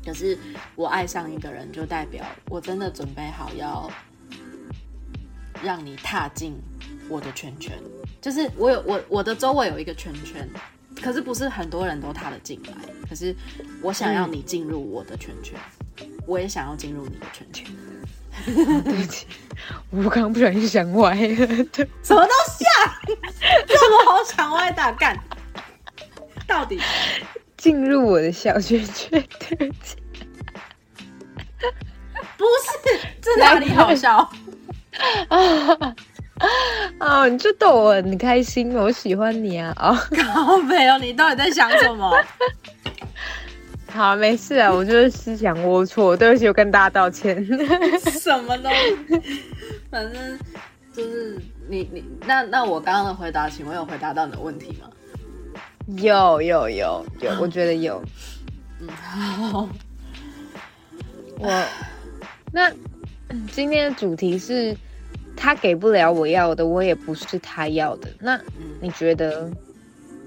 [0.04, 0.36] 可是
[0.74, 3.90] 我爱上一个人，就代表我真的准备好要
[5.62, 6.56] 让你踏进
[7.08, 7.72] 我的圈圈。
[8.20, 10.48] 就是我有我我的周围有一个圈圈，
[11.02, 12.72] 可是不是很多人都踏得进来。
[13.08, 13.34] 可是
[13.82, 15.58] 我想要你进入我的圈圈，
[16.26, 17.66] 我也想要进入你的圈圈。
[18.44, 19.26] 对不起，
[19.90, 21.46] 我刚刚不小心想歪了。
[21.72, 23.00] 对，什么东西啊？
[23.66, 25.18] 这么好想歪打干？
[26.46, 26.80] 到底
[27.56, 29.96] 进入我的小圈圈，对不起。
[32.36, 34.28] 不是这哪里好笑？
[36.98, 39.74] 哦， 你就逗我很开心，我喜欢你啊！
[39.78, 42.10] 哦， 靠背哦，你到底在想什么？
[43.90, 47.44] 好，没事啊， 我就是思想龌龊，对不起，我跟大家道歉。
[48.20, 48.70] 什么都？
[49.90, 50.38] 反正
[50.94, 51.38] 就是
[51.68, 54.88] 你你那那我刚刚的回答，请问有回答到你的问题吗？
[55.96, 58.02] 有有有有，我觉得有。
[58.80, 59.68] 嗯，好，
[61.38, 61.64] 我
[62.52, 62.70] 那
[63.28, 64.76] 嗯今天的主题是，
[65.36, 68.08] 他给不了我要的，我也不是他要的。
[68.20, 69.50] 那嗯，你觉得？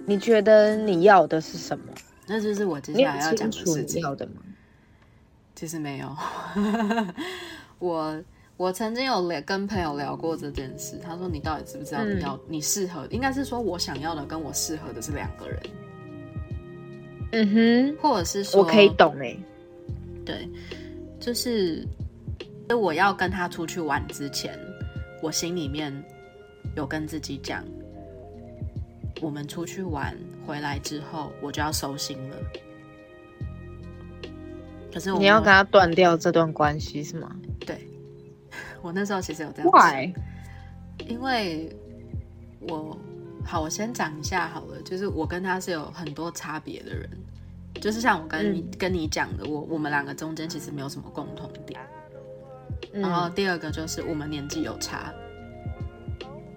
[0.06, 1.86] 你觉得你要的是什么？
[2.28, 4.02] 那就是我接下来要讲的事情。
[5.56, 6.16] 其实没有，
[7.80, 8.22] 我
[8.58, 13.06] 我曾经有聊跟朋友聊过这件事，他说你到底知不知道你要、你适合？
[13.12, 15.60] 应该是说我想要的跟我适合的是两个人。
[17.32, 19.38] 嗯哼，或者是说我可以懂哎、
[20.26, 20.50] 对，
[21.20, 21.88] 就是
[22.70, 24.58] 我要跟他出去玩之前，
[25.22, 25.94] 我心里面
[26.76, 27.64] 有跟自己讲，
[29.24, 30.14] 我们出去玩
[30.46, 32.36] 回来之后，我就要收心了。
[34.94, 37.34] 可是我你要跟他断掉这段关系是吗
[37.66, 37.88] 对，
[38.84, 40.14] 我那时候其实有这样想？Why？
[41.08, 41.74] 因为
[42.60, 42.98] 我
[43.46, 47.10] 好，我先讲一下好了，就是我跟他是有很多差别的人，
[47.82, 51.80] 就是像我跟你、嗯跟你讲的，我我们两个中间其实没有什么共同点。
[52.92, 55.12] 然后嗯第二个就是我们年纪有差，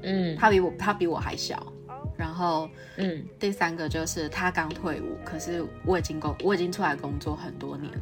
[0.02, 1.72] 嗯他比我他比我还小。
[2.16, 8.00] 然后嗯第三个就是他刚退伍，可是我已经工我已经出来工作很多年了。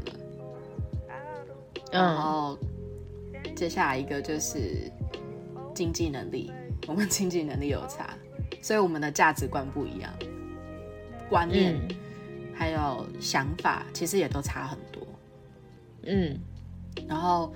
[1.90, 2.58] 然嗯后
[3.54, 4.90] 接下来一个就是
[5.74, 6.52] 经济能力，
[6.86, 8.10] 我们经济能力有差，
[8.62, 10.12] 所以我们的价值观不一样，
[11.28, 11.96] 观念、嗯
[12.56, 15.04] 还有想法其实也都差很多。
[16.04, 16.38] 嗯
[17.08, 17.52] 然后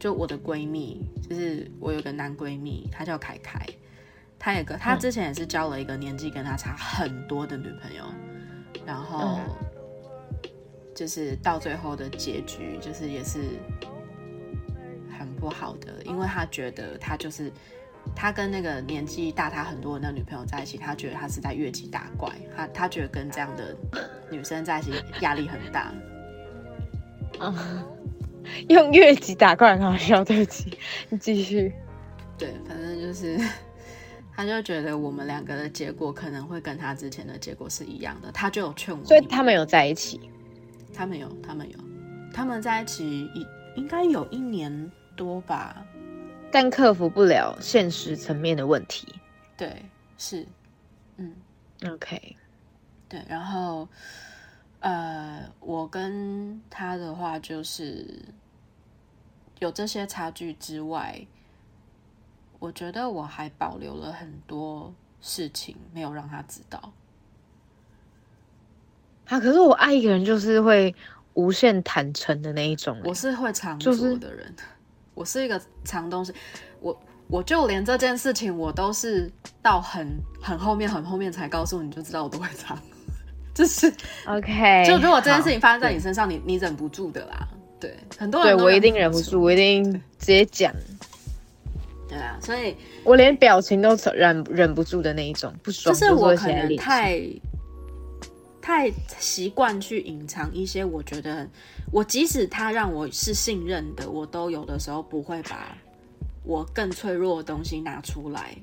[0.00, 3.64] 就我的闺蜜，就是我有个男闺蜜，他叫凯凯，
[4.38, 8.04] 他也跟他之前也是交了一个年纪跟他差很多的女朋友，
[8.86, 9.40] 然后
[10.94, 13.40] 就是到最后的结局就是也是
[15.18, 17.52] 很不好的，因为他觉得他就是。
[18.16, 23.76] 他跟那个年纪大他很多的那女朋友在一起，他觉得他是在越级打怪，他他觉得跟这样的
[24.30, 25.92] 女生在一起压力很大，
[27.38, 27.54] 嗯，
[28.70, 30.78] 用越级打怪很好笑，对不起，
[31.10, 31.70] 你继续。
[32.38, 33.38] 对，反正就是，
[34.38, 40.30] 他就觉得我们两个的结果可能会跟他之前的结果是一样的，他就有劝我，所以他们有在一起，
[40.94, 41.76] 他们有，他们有，
[42.32, 45.84] 他们在一起一应该有一年多吧？
[46.52, 49.12] 但克服不了现实层面的问题。
[49.56, 49.84] 对，
[50.18, 50.46] 是，
[51.16, 51.34] 嗯
[51.90, 52.36] ，OK，
[53.08, 53.88] 对，然后，
[54.78, 58.06] 呃，我跟他的话就是
[59.58, 61.26] 有这些差距之外，
[62.58, 66.92] 我觉得我还保留了很多事情没有让他知道。
[69.26, 70.94] 啊，可是我爱一个人就是会
[71.34, 74.54] 无限坦诚的那一种欸、我是会藏就是拙的人，
[75.14, 76.32] 我是一个藏东西，
[76.80, 76.98] 我
[77.28, 79.30] 我就连这件事情我都是
[79.60, 80.08] 到很
[80.40, 82.76] 很后面很后面才告诉你，就知道我都会藏，
[83.54, 83.92] 就是。
[84.26, 87.46] OK， 就如果这件事情发生在你身上，你你忍不住的啦。
[87.78, 90.74] 对，很多人都对我一定忍不住，我一定直接讲，
[92.08, 96.74] 对啊，所以我连表情都忍忍不住的那一种，不爽就是我可能。
[96.76, 97.20] 太
[98.60, 101.48] 太习惯去隐藏一些我觉得
[101.90, 105.76] 我即使他让我是信任的，我都有的时候不会把
[106.44, 108.54] 我更脆弱的东西拿出来。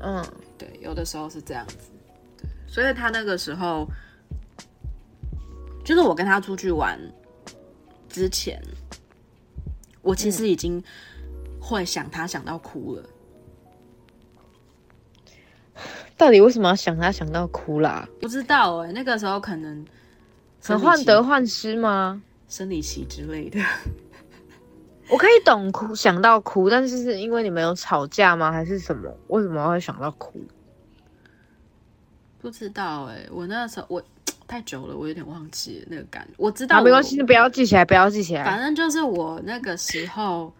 [0.00, 0.24] 嗯
[0.58, 1.76] 对，有的时候是这样子。
[2.38, 3.86] 对，所以他那个时候，
[5.84, 6.98] 就是我跟他出去玩
[8.08, 8.60] 之前，
[10.00, 10.82] 我其实已经
[11.62, 13.02] 会想他想到哭了。
[16.18, 18.08] 到底为什么要想他想到哭啦？
[18.20, 19.84] 不知道哎、那个时候可能
[20.62, 22.20] 很患得患失吗？
[22.48, 23.58] 生理期之类的。
[25.08, 28.50] 我可以懂哭，想到哭，但是是因为你们有吵架吗？
[28.52, 29.14] 还是什么？
[29.28, 30.40] 为什么会想到哭？
[32.40, 34.02] 不知道哎、我那时候我
[34.46, 36.34] 太久了，我有点忘记那个感觉。
[36.36, 38.44] 我知道没关系，不要记起来，不要记起来。
[38.44, 40.52] 反正就是我那个时候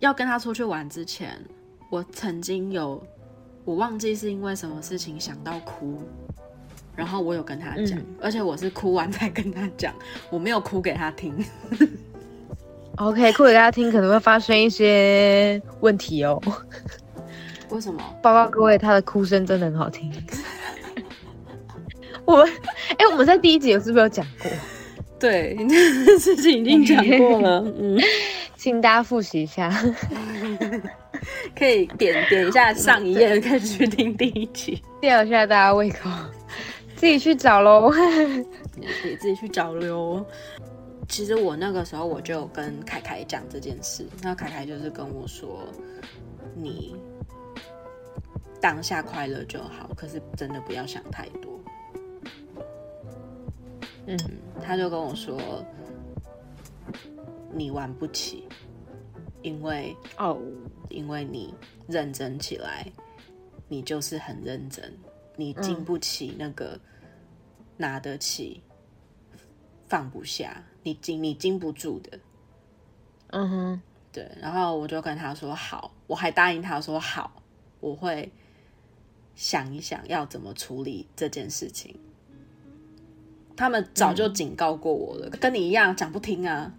[0.00, 1.38] 要跟他出去玩之前，
[1.90, 3.02] 我曾经有
[3.64, 6.02] 我忘记是因为什么事情想到哭，
[6.94, 9.94] 然后我有跟他讲，嗯而且我是哭完才跟他讲，
[10.30, 11.34] 我没有哭给他听。
[12.96, 16.40] OK，哭给大家听，可能会发生一些问题哦。
[17.70, 18.02] 为什么？
[18.22, 20.12] 报告各位，他的哭声真的很好听。
[22.24, 22.48] 我们，
[22.96, 24.50] 哎、我们在第一集有是不是有讲过？
[25.20, 27.96] 对，这个事情已经讲过了，嗯，
[28.58, 29.70] 请大家复习一下。
[31.56, 36.10] 可以点点一下上一页，可以去听第一集，吊一下大家胃口，
[36.96, 37.92] 自己去找喽。
[38.74, 40.24] 你可以自己去找喽。
[41.08, 45.66] 其实我那个时候我就跟凯凯讲这件事，那凯凯就是跟我说，
[46.54, 46.96] 你
[48.60, 51.60] 当下快乐就好，可是真的不要想太多。
[54.06, 54.18] 嗯
[54.62, 55.38] 他就跟我说，
[57.52, 58.44] 你玩不起，
[59.42, 60.40] 因为哦，
[60.88, 61.54] 因为你
[61.86, 62.86] 认真起来，
[63.68, 64.96] 你就是很认真，
[65.36, 66.78] 你嗯经不起那个
[67.76, 68.62] 拿得起，
[69.86, 72.18] 放不下，你经你经不住的。
[73.28, 73.82] 嗯哼，
[74.12, 77.42] 对，然后我就跟他说好，我还答应他说好，
[77.80, 78.30] 我会
[79.34, 81.98] 想一想要怎么处理这件事情。
[83.56, 86.72] 他们早就警告过我了，跟你一样讲不听啊。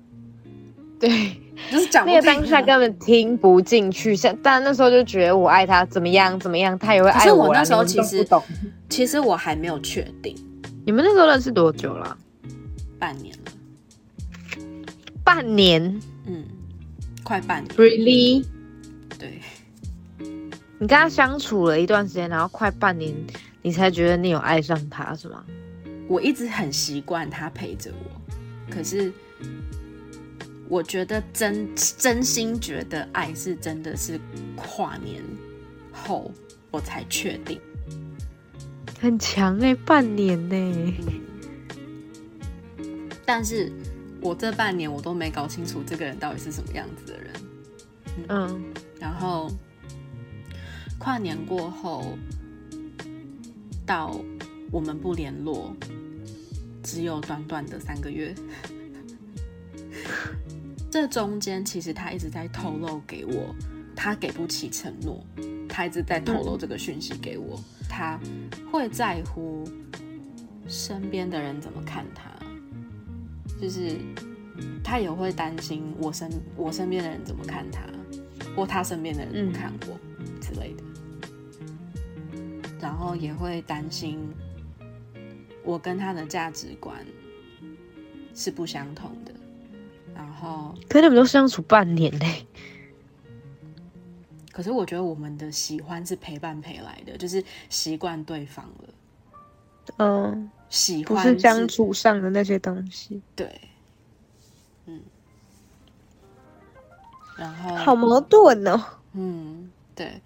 [0.99, 1.31] 对，
[1.71, 8.43] 就是讲那个当下根本听不进去，像但那时候就觉得我爱他怎么样怎么样，他也会爱啦我那时候其实不懂。
[8.89, 10.35] 其实我还没有确定，
[10.85, 12.17] 你们那时候认识多久了？
[12.99, 13.51] 半年了，
[15.23, 15.81] 半年
[16.25, 16.43] 嗯，
[17.23, 17.75] 快半年。
[17.77, 18.45] ，really？
[19.17, 19.39] 对，
[20.79, 23.13] 你跟他相处了一段时间，然后快半年，
[23.61, 25.43] 你才觉得你有爱上他，是吗？
[26.09, 29.13] 我一直很习惯他陪着我，可是
[30.69, 34.19] 我觉得真真心觉得爱是真的是
[34.55, 35.21] 跨年
[35.91, 36.31] 后
[36.69, 37.59] 我才确定。
[39.01, 40.93] 很强哎、半年呢、
[43.25, 43.71] 但是
[44.21, 47.33] 我这半年我都没搞清楚这个人到底是什么样子的人。
[48.27, 48.63] 嗯
[48.99, 49.49] 然后
[50.97, 52.17] 跨年过后，
[53.85, 54.19] 到
[54.69, 55.73] 我们不联络，
[56.83, 58.35] 只有短短的三个月。
[60.91, 63.55] 这中间其实他一直在透露给我，
[63.95, 65.23] 他给不起承诺，
[65.67, 68.19] 他一直在透露这个讯息给我，他
[68.71, 69.63] 会在乎
[70.67, 72.31] 身边的人怎么看他，
[73.61, 73.97] 就是
[74.83, 77.83] 他也会担心我身我身边的人怎么看他，
[78.55, 79.99] 或他身边的人怎么看我、
[80.41, 80.83] 之类的，
[82.81, 84.19] 然后也会担心
[85.63, 87.05] 我跟他的价值观
[88.33, 89.31] 是不相同的，
[90.19, 92.45] 然后可你们都相处半年嘞、
[94.51, 98.93] 可是我觉得我们的喜欢是陪伴陪来的，就是习惯对方了，
[99.97, 103.61] 嗯，不喜欢是相处上的那些东西，对，
[104.87, 104.99] 嗯，
[107.37, 108.83] 然后好矛盾哦。
[109.13, 110.21] 嗯，对，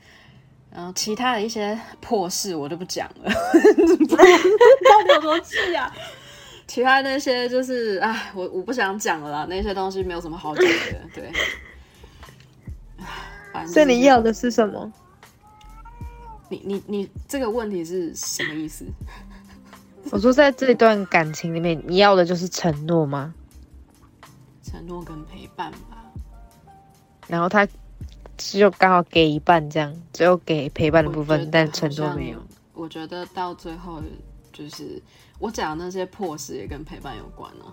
[0.72, 5.96] 然后其他的一些破事我就不讲了，到底有多气啊？
[6.74, 11.32] 其他那些就是，哎，我我不想讲了啦，那些东西没有什么好讲的， 对。
[12.98, 13.06] 唉
[13.54, 14.92] 反正所以你要的是什么？
[16.50, 18.88] 你你你这个问题是什么意思？
[20.10, 23.36] 我说在这段感情里面，你要的就是承诺吗？
[24.64, 26.04] 承诺跟陪伴吧。
[27.28, 27.68] 然后他
[28.36, 32.40] 就刚好给一半这样，只有给陪伴的部分但承诺没有。。
[32.74, 34.02] 我觉得到最后
[34.52, 35.00] 就是
[35.44, 37.68] 我讲的那些破事也跟陪伴有关哦、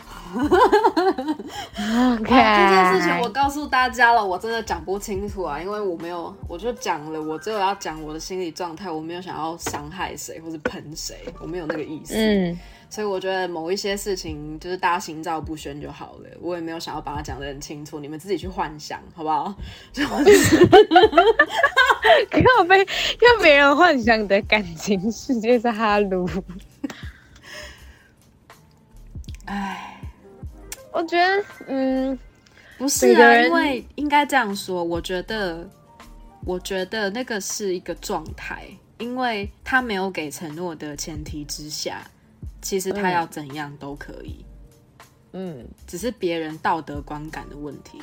[2.18, 12.14] OK，啊 这件事情我告诉大家了，我真的讲不清楚啊，因为我没有，我就讲了，我只有要讲我的心理状态，我没有想要伤害谁或是喷谁，我没有那个意思。
[12.16, 12.58] 嗯，
[12.88, 19.54] 所以我觉得某一些事情就是大家心照不宣就好了，我也没有想要把它讲得很清楚，你们自己去幻想好不好？
[19.94, 20.08] 要
[22.66, 26.28] 被要别人幻想的感情世界是哈鲁。
[29.50, 30.00] 唉，
[30.92, 32.16] 我觉得，嗯，
[32.78, 35.68] 不是啊，因为应该这样说，我觉得，
[36.44, 42.08] 我觉得那个是一个状态，因为他没有给承诺的前提之下，
[42.62, 44.44] 其实他嗯要怎样都可以，
[45.32, 45.66] 嗯。
[45.84, 48.00] 只是别人道德观感的问题，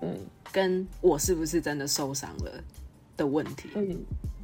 [0.00, 0.16] 嗯。
[0.52, 2.52] 跟我是不是真的受伤了
[3.16, 3.70] 的问题。
[3.74, 3.98] 嗯，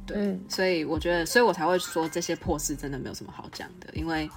[0.05, 0.43] 对，嗯。
[0.49, 4.29] 所以我觉得，所以我才会说这些破事真的没有什么好讲的，因为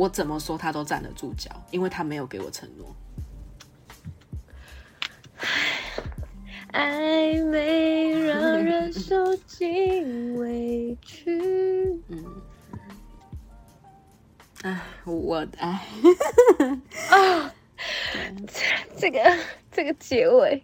[0.00, 2.96] 我怎么说他都站得住脚，因为他没有给我承诺。
[6.72, 11.38] 暧昧让人受尽委屈。
[12.08, 12.24] 嗯，
[14.62, 15.86] 唉，我唉，
[18.96, 19.20] 这个
[19.70, 20.62] 这个结尾，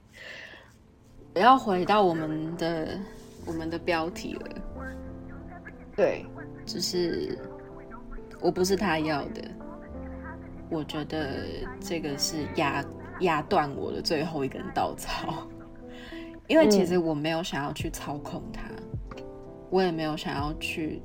[1.34, 2.99] 我要回到我们的
[3.45, 4.49] 我们的标题了，
[5.95, 6.24] 对，
[6.64, 7.39] 就是
[8.47, 9.42] 我不是他要的，
[10.70, 12.84] 我觉得这个是压
[13.18, 15.49] 压断我的最后一根稻草，
[16.47, 18.70] 因为其实我没有想要去操控他，
[19.68, 21.03] 我也没有想要去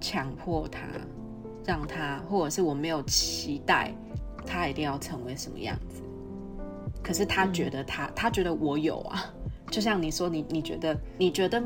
[0.00, 0.80] 强迫他，
[1.64, 3.94] 让他，或者是我没有期待
[4.44, 6.02] 他一定要成为什么样子。
[7.00, 9.32] 可是他觉得他，他觉得我有啊，
[9.70, 11.62] 就像你说你，你觉得你觉得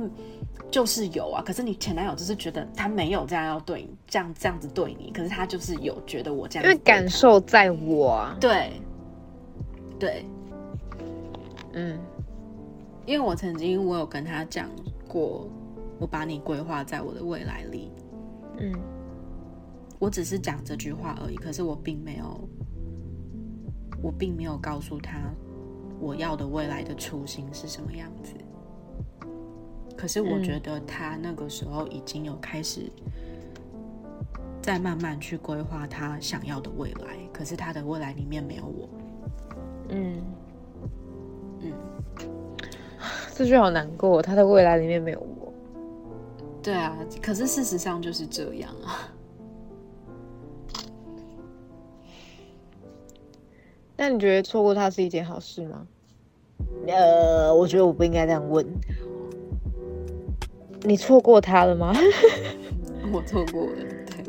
[0.70, 8.36] 就是有啊，可是你前男友就是觉得他没有这样要对你，这样这样子对你，可是他就是有觉得我这样因为感受在我啊。
[8.40, 8.72] 对
[9.98, 10.24] 对，
[11.72, 11.98] 嗯。
[13.06, 14.68] 因为我曾经我有跟他讲
[15.06, 15.48] 过，
[16.00, 17.92] 我把你规划在我的未来里，
[18.58, 18.72] 嗯。
[19.98, 22.48] 我只是讲这句话而已，可是我并没有，
[24.02, 25.18] 我并没有告诉他
[26.00, 28.34] 我要的未来的初心是什么样子。
[29.96, 32.90] 可是我嗯觉得他那个时候已经有开始
[34.62, 37.16] 在慢慢去规划他想要的未来。
[37.32, 38.88] 可是他的未来里面没有我。
[39.88, 40.22] 嗯
[41.60, 41.72] 嗯，
[43.34, 44.20] 这句好难过。
[44.22, 45.52] 他的未来里面没有我。
[46.62, 49.08] 对啊，可是事实上就是这样啊。
[53.96, 55.86] 那你觉得错过他是一件好事吗？
[56.86, 58.66] 呃，我觉得我不应该这样问。
[60.86, 61.92] 你错过他了吗？
[63.12, 63.72] 我错过了。
[64.06, 64.24] 对，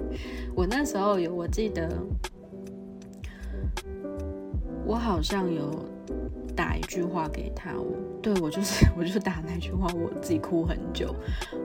[0.55, 1.87] 我那时候有，我记得
[4.83, 5.69] 我好像有
[6.55, 7.73] 打一句话给他。
[7.77, 11.13] 我对我就是，我就打那句话，我自己哭很久。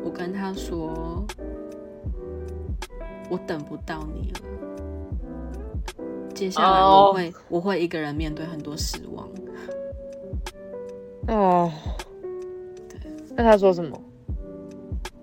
[0.05, 1.25] 我跟他说，
[3.31, 4.41] 我等不到你了。
[6.35, 9.27] 接下来我会我会一个人面对很多失望。
[11.29, 11.73] 哦，
[12.91, 12.99] 对，
[13.35, 13.99] 那他说什么？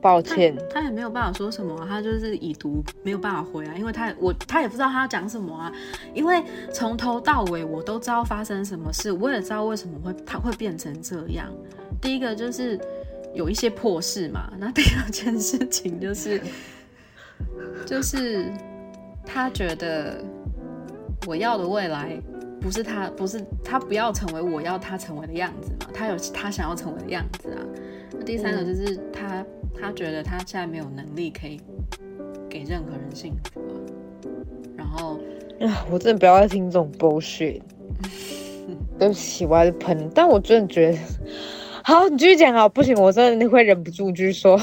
[0.02, 5.72] 抱歉，他也没有办法说什么，他就是已读没有办法回啊，因为他我他也不知道他要讲什么啊，
[6.14, 6.44] 因为
[6.74, 11.48] 从头到尾我都知道发生什么事，我也知道为什么会他会变成这样。
[12.02, 12.80] 第一个就是
[13.34, 16.42] 有一些破事嘛，那第二件事情就是
[17.86, 18.46] 就是
[19.26, 20.24] 他觉得。
[21.28, 22.18] 我要的未来
[22.62, 25.88] 不是他，不是他不要成为我要他成为的样子嘛？
[25.94, 27.60] 他有他想要成为的样子啊。
[28.14, 31.60] 那第三个就是他，他觉得他现在没有能力可以
[32.50, 33.76] 给任何人幸福啊。
[34.78, 35.20] 然后
[35.60, 37.62] 啊，我真的不要再听这种 bullshit。
[38.98, 40.10] 对不起，我还是喷。
[40.14, 40.98] 但我真的觉得，
[41.84, 42.70] 好，你继续讲啊！
[42.70, 44.60] 不行，我真的会忍不住继续说。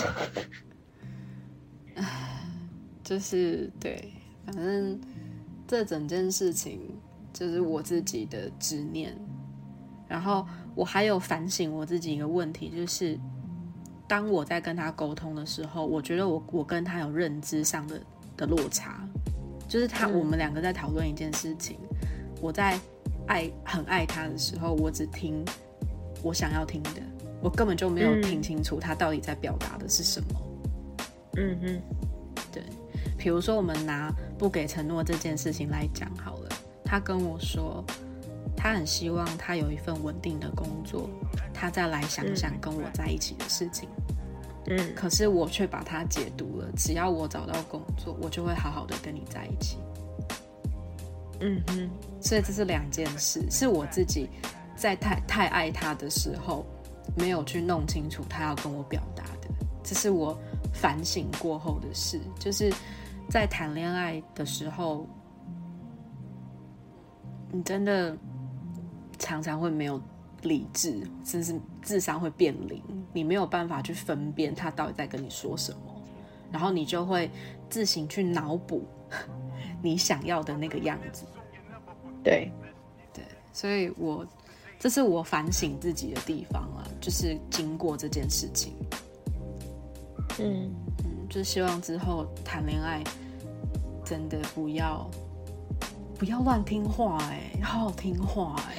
[3.02, 4.12] 就是 对，
[4.44, 4.98] 反正。
[5.68, 6.78] 这整件事情
[7.32, 9.12] 就是我自己的执念，
[10.06, 10.46] 然后
[10.76, 13.18] 我还有反省我自己一个问题，就是
[14.08, 18.00] 当我在跟他沟通的时候，我觉得我我跟他有认知上的
[18.36, 19.00] 的落差，
[19.68, 21.76] 就是他我们两个在讨论一件事情，
[22.40, 22.78] 我在
[23.26, 25.44] 爱很爱他的时候，我只听
[26.22, 27.02] 我想要听的，
[27.42, 30.28] 我根本就没有听清楚他到底在表达的是什么。
[31.36, 31.82] 嗯哼，
[32.52, 32.62] 对。
[33.18, 36.48] 比如说，我们拿不给承诺这件事情来讲好了。
[36.84, 37.84] 他跟我说，
[38.56, 41.08] 他很希望他有一份稳定的工作，
[41.52, 43.88] 他再来想想跟我在一起的事情。
[44.66, 49.78] 嗯，可是我却把他解读了，只要我找到工作，我就会好好的跟你在一起。
[51.40, 51.90] 嗯哼，
[52.20, 54.28] 所以这是两件事，是我自己
[54.74, 56.66] 在太太爱他的时候，
[57.16, 59.48] 没有去弄清楚他要跟我表达的。
[59.84, 60.36] 这是我
[60.72, 62.72] 反省过后的事，就是。
[63.28, 65.04] 在谈恋爱的时候，
[67.50, 68.16] 你真的
[69.18, 70.00] 常常会没有
[70.42, 76.02] 理智，甚至智商会变零，你没有办法去分辨他到底在跟你说什么，
[76.52, 77.30] 然后你就会
[77.68, 78.84] 自行去脑补
[79.82, 81.24] 你想要的那个样子。
[82.22, 82.50] 对，
[83.12, 84.26] 对，所以我
[84.78, 88.74] 这是我反省自己的地方啊，就是经过这件事情，
[90.38, 90.70] 嗯
[91.04, 91.16] 嗯。
[91.28, 93.02] 就希望之后谈恋爱
[94.04, 95.10] 真的不要
[96.18, 98.74] 不要乱听话哎，好好听话哎，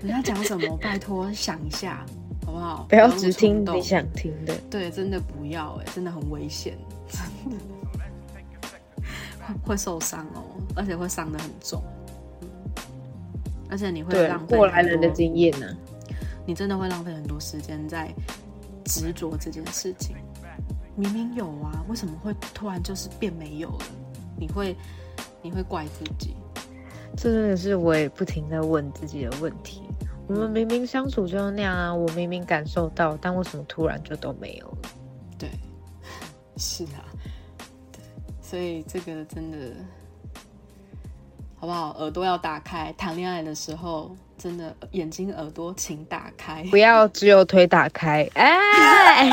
[0.00, 2.04] 人家讲什么拜托想一下
[2.44, 2.86] 好不好？
[2.88, 4.56] 不要只听你想听的。
[4.70, 6.78] 对，真的不要哎，真的很危险，
[7.08, 7.58] 真的
[9.40, 10.42] 会会受伤哦，
[10.74, 11.82] 而且会伤的很重。
[13.68, 15.66] 而且你会浪费过来人的经验呢，
[16.46, 18.14] 你真的会浪费很多时间在
[18.84, 20.16] 执着这件事情。
[20.94, 23.84] 明明有啊，为什么会突然就是变没有了？
[24.38, 24.74] 你会
[25.42, 26.34] 你会怪自己？
[27.16, 29.82] 这真的是我也不停在问自己的问题。
[30.28, 34.78] 我们明明相处就是那样啊，我明明感受到，但为什么突然就都没有了？
[35.38, 35.48] 对，
[36.58, 37.04] 是啊，
[37.92, 38.00] 对，
[38.42, 39.58] 所以这个真的
[41.58, 41.90] 好不好？
[41.98, 48.28] 耳朵要打开，谈恋爱的时候真的眼睛耳朵请打开， 不要只有腿打开。
[48.34, 49.30] 哎。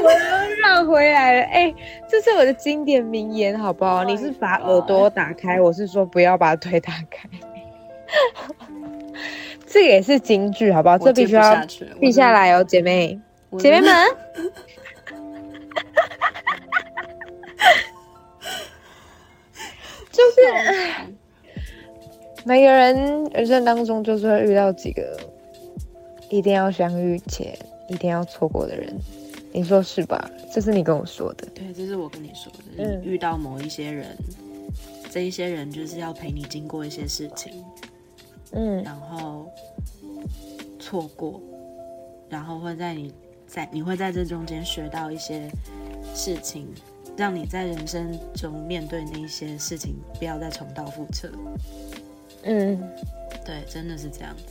[0.00, 0.18] 我又
[0.68, 1.74] 绕回来了，哎，
[2.06, 4.04] 这是我的经典名言，好不好？
[4.04, 7.26] 你是把耳朵打开，我是说不要把腿打开。
[9.66, 10.98] 这个也是京剧，好不好？
[10.98, 13.18] 这必须要记下来哦，姐妹，
[13.58, 13.90] 姐妹们。
[20.12, 20.40] 就是
[22.44, 25.16] 每个人人生当中，就是会遇到几个
[26.28, 27.56] 一定要相遇且
[27.88, 28.94] 一定要错过的人。
[29.58, 30.30] 你说是吧？
[30.54, 31.48] 这是你跟我说的。
[31.52, 32.58] 对，这是我跟你说的。
[32.76, 34.16] 嗯，遇到某一些人，
[35.10, 37.64] 这一些人就是要陪你经过一些事情，
[38.52, 39.50] 嗯，然后
[40.78, 41.42] 错过，
[42.28, 43.12] 然后会在你
[43.48, 45.50] 在你会在这中间学到一些
[46.14, 46.68] 事情，
[47.16, 51.32] 让你在人生中面对那些事情不要再重蹈覆辙。
[52.44, 52.80] 嗯，
[53.44, 54.44] 对，真的是这样子。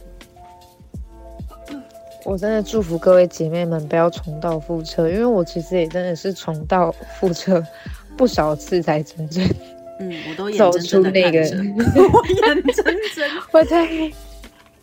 [2.28, 7.66] 我真的祝福各位姐妹们不要重蹈覆辙，因为我其实也真的是重蹈覆辙
[8.18, 9.42] 不少次才真正
[10.02, 12.84] 嗯，我都眼走睁睁的出那个看着，我眼睁
[13.16, 13.30] 睁。
[13.54, 13.88] 我在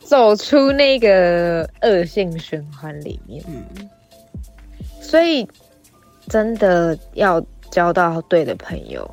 [0.01, 3.45] 走出那个恶性循环里面。
[3.47, 3.63] 嗯，
[5.03, 5.47] 所以
[6.29, 9.07] 真的要交到对的朋友，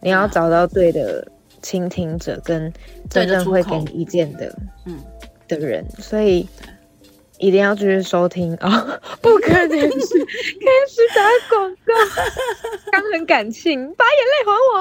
[0.00, 1.26] 你要找到对的
[1.62, 2.70] 倾听者，跟
[3.08, 4.54] 真正会给你意见的
[4.84, 5.00] 嗯
[5.48, 6.46] 的人，所以
[7.44, 8.70] 一定要继续收听啊、
[9.20, 9.84] 不可能是开
[10.88, 11.92] 始打广告，
[12.90, 14.78] 刚很感性，把眼泪还我，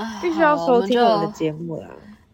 [0.00, 1.32] 啊必须要收听我们的目。
[1.32, 1.86] 节目啦。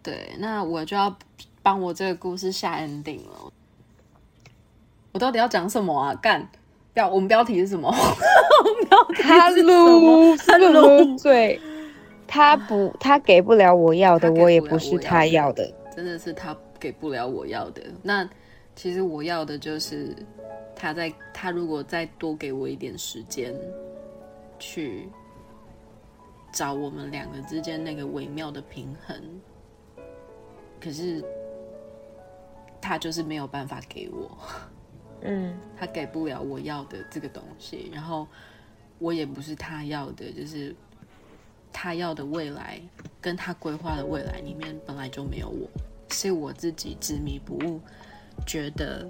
[0.02, 1.14] 对，那我就要
[1.62, 3.52] 帮我这个故事下 ending 了。
[5.12, 6.14] 我到底要讲什么啊？
[6.14, 6.48] 干
[6.94, 7.90] 标，我们标题是什么？
[7.90, 7.94] 我
[8.72, 11.60] 们标题他是什么撸他是撸撸嘴，
[12.26, 15.70] 他不，他给不了我要的，我也不是他要的。
[15.94, 17.82] 真的是他给不了我要的。
[18.02, 18.28] 那
[18.76, 20.14] 其实我要的就是
[20.76, 23.54] 他在他如果再多给我一点时间，
[24.58, 25.08] 去
[26.52, 29.16] 找我们两个之间那个微妙的平衡。
[30.78, 31.24] 可是
[32.82, 34.36] 他就是没有办法给我，
[35.22, 38.28] 嗯他给不了我要的这个东西，然后
[38.98, 40.76] 我也不是他要的，就是
[41.72, 42.78] 他要的未来
[43.22, 45.66] 跟他规划的未来里面本来就没有我，
[46.10, 47.80] 是我自己执迷不悟，
[48.46, 49.06] 觉得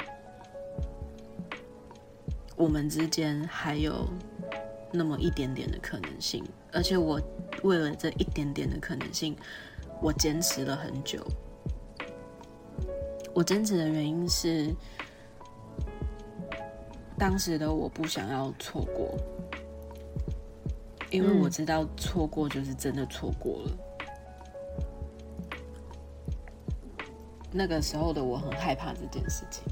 [2.57, 4.09] 我们之间还有
[4.93, 7.21] 那么一点点的可能性，而且我
[7.63, 9.37] 为了这一点点的可能性，
[10.01, 11.27] 我坚持了很久。
[13.35, 14.73] 我坚持的原因是，
[17.19, 19.19] 当时的我不想要错过，
[21.11, 23.94] 因为嗯我知道错过就是真的错过了。
[27.57, 29.63] 那个时候的我很害怕这件事情，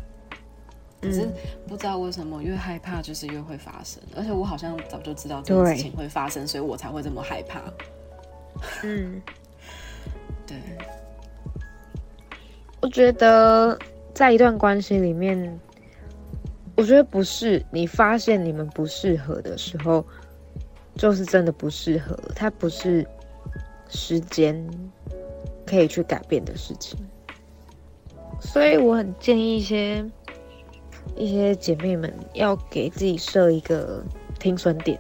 [1.01, 1.33] 可是嗯
[1.67, 7.61] 不知道为什么越害怕就是越会发生，而且我好像早就知道这件事情会发生，所以我才会这么害怕。
[8.85, 9.21] 嗯。
[10.47, 10.57] 对，
[12.81, 13.79] 我觉得
[14.13, 15.61] 在一段关系里面，
[16.77, 20.05] 我觉得不是你发现你们不适合的时候，
[20.97, 23.07] 就是真的不适合，它不是
[23.89, 24.69] 时间
[25.65, 26.99] 可以去改变的事情。
[28.45, 30.05] 所以我很建议一些
[31.17, 34.03] 一些姐妹们要给自己设一个
[34.39, 34.99] 停损点，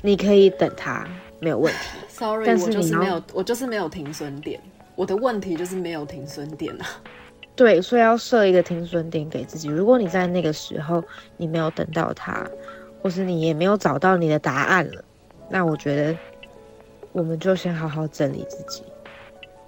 [0.00, 1.06] 你可以等他
[1.40, 1.78] 没有问题。
[2.08, 4.58] Sorry，但是我就是你没有，我就是没有停损点。
[4.94, 6.86] 我的问题就是没有停损点啊。
[7.54, 9.68] 对，所以要设一个停损点给自己。
[9.68, 11.02] 如果你在那个时候
[11.36, 12.46] 你没有等到他，
[13.02, 15.04] 或是你也没有找到你的答案了，
[15.50, 16.16] 那我觉得
[17.12, 18.82] 我们就先好好整理自己。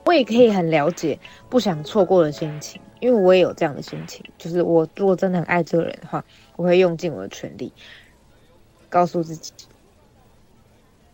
[0.08, 1.18] 我也可以很了解
[1.50, 4.24] 不想错过的心情，因为我也有这样的心情。
[4.38, 6.24] 就是我如果真的很爱这个人的话，
[6.56, 7.70] 我会用尽我的全力，
[8.88, 9.52] 告诉自己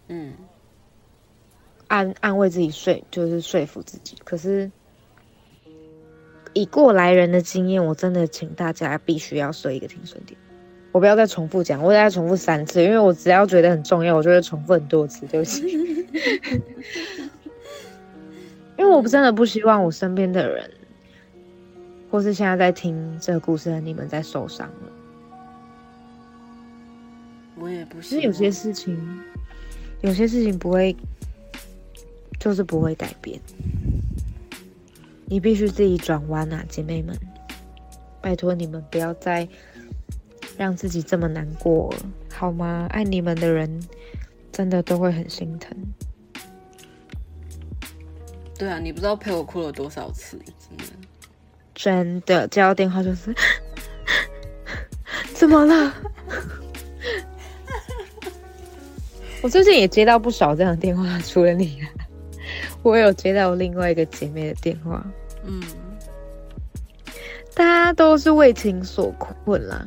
[0.07, 0.35] 嗯，
[1.89, 4.17] 安安慰自己说，就是说服自己。
[4.23, 4.71] 可是
[6.53, 10.39] 以过来人的经验，我真的请大家必须要设一个停损点。
[10.93, 15.27] 我不要再重复讲，我再重复三次，因为我只要觉得很重要，我就会重复很多次。
[15.27, 15.65] 对不起，
[18.77, 20.71] 因为我真的不希望我身边的人，
[22.11, 24.93] 或是现在在听这个故事的你们在受伤了。
[27.57, 28.21] 我也不是。
[28.21, 28.99] 有些事情，
[30.01, 30.97] 有些事情不会，
[32.41, 33.41] 就是不会改变。
[35.27, 37.17] 你必须自己转弯啊，姐妹们！
[38.21, 39.49] 拜托你们不要再
[40.57, 41.99] 让自己这么难过了，
[42.33, 42.87] 好吗？
[42.91, 43.83] 爱你们的人
[44.51, 45.77] 真的都会很心疼。
[48.59, 50.85] 对啊，你不知道陪我哭了多少次，真的。
[51.75, 53.35] 真的接到电话就是，
[55.35, 55.93] 怎么了？
[59.43, 61.89] 我最近也接到不少这样的电话，除了你啊，
[62.83, 65.05] 我有接到另外一个姐妹的电话，
[65.45, 65.63] 嗯，
[67.55, 69.87] 大家都是为情所困啦，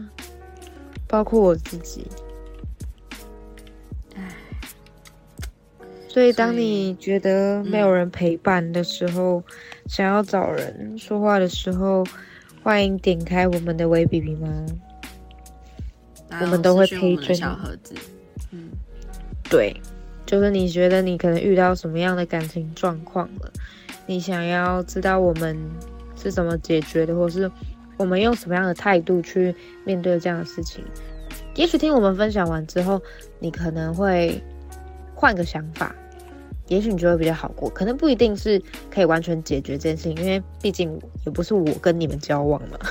[1.07, 2.05] 包括我自己。
[6.17, 9.43] 所以，当你觉得没有人陪伴的时候，
[9.85, 12.03] 想要找人说话的时候，
[12.63, 14.65] 欢迎点开我们的微比比吗？
[16.41, 17.93] 我们都会私讯我们的陪着你小盒子。
[18.49, 18.71] 嗯，
[19.47, 19.79] 对，
[20.25, 23.53] 就是你觉得你可能遇到什么样的感情状况了，
[24.07, 25.55] 你想要知道我们
[26.15, 27.47] 是怎么解决的，或是
[27.95, 29.53] 我们用什么样的态度去
[29.85, 30.83] 面对这样的事情，
[31.53, 32.99] 也许听我们分享完之后，
[33.37, 34.41] 你可能会
[35.13, 35.95] 换个想法，
[36.67, 37.69] 也许你就会比较好过。
[37.69, 42.77] 可能不一定是可以完全解决这件事情，因为毕竟也不是我跟你们交往嘛。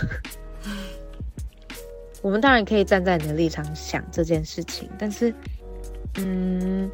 [2.22, 5.32] 我们当然可以站在你的立场想这件事情，但是，
[6.18, 6.90] 嗯，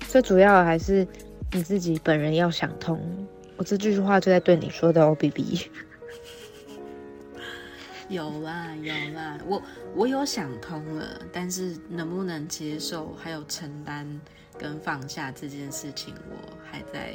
[0.00, 1.06] 最主要的还是
[1.52, 3.00] 你自己本人要想通。
[3.56, 5.70] 我这句话就在对你说的哦，B B。
[8.08, 9.62] 有啦有啦，我
[9.94, 14.20] 我有想通了，但是能不能接受还有承担
[14.58, 16.36] 跟放下这件事情，我
[16.70, 17.14] 还在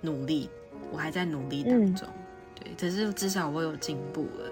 [0.00, 0.48] 努力，
[0.92, 2.08] 我还在努力当中。
[2.54, 4.50] 对，只是至少我有进步了。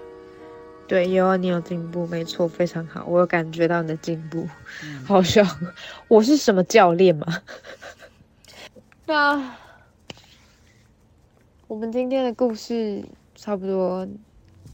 [0.87, 4.47] 对，有啊，你有进步，没错，非常好，我有感觉到你的进步。
[5.05, 5.43] 好笑，
[6.07, 7.25] 我是什么教练吗？
[9.07, 9.55] 那
[11.67, 13.03] 我们今天的故事
[13.35, 14.07] 差不多。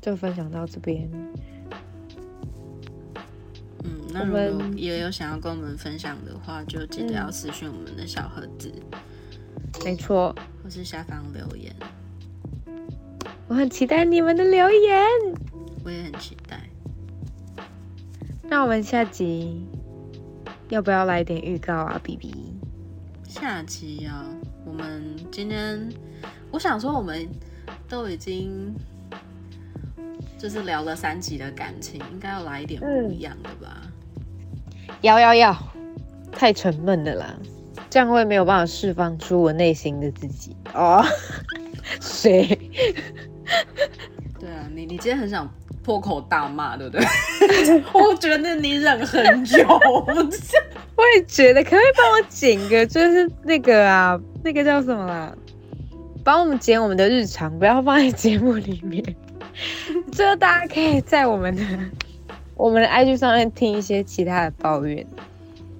[0.01, 1.07] 就分享到这边。
[4.11, 8.71] 嗯，那如果也有想要跟我们分享的话，就记得要私讯我们的小盒子。
[9.85, 11.73] 没错，或是下方留言。
[13.47, 15.05] 我很期待你们的留言。
[15.85, 16.69] 我也很期待。
[18.43, 19.65] 那我们下集
[20.69, 22.33] 要不要来点预告啊？B B。
[23.27, 24.25] 下集啊，
[24.65, 25.89] 我们今天
[26.51, 27.27] 我想说，我们
[27.87, 28.75] 都已经。
[30.37, 33.79] 就是聊了三集的感情，应该要来一点不一样的吧？
[35.01, 35.55] 要要要，
[36.31, 37.35] 太沉闷的啦，
[37.89, 41.03] 这样会没有办法释放出我内心的自己哦。
[41.99, 42.47] 谁？
[44.39, 45.51] 对啊，你你今天很想
[45.83, 47.05] 破口大骂，对不对？
[47.93, 55.35] 我觉得你忍很久，我也觉得，可不可以帮我剪个，就是那个啊，那个叫什么啦？
[56.23, 59.03] 帮我们剪我们的日常，不要放在节目里面。
[60.11, 61.61] 就大家可以在我们的
[62.61, 65.03] 我们的 IG 上面听一些其他的抱怨，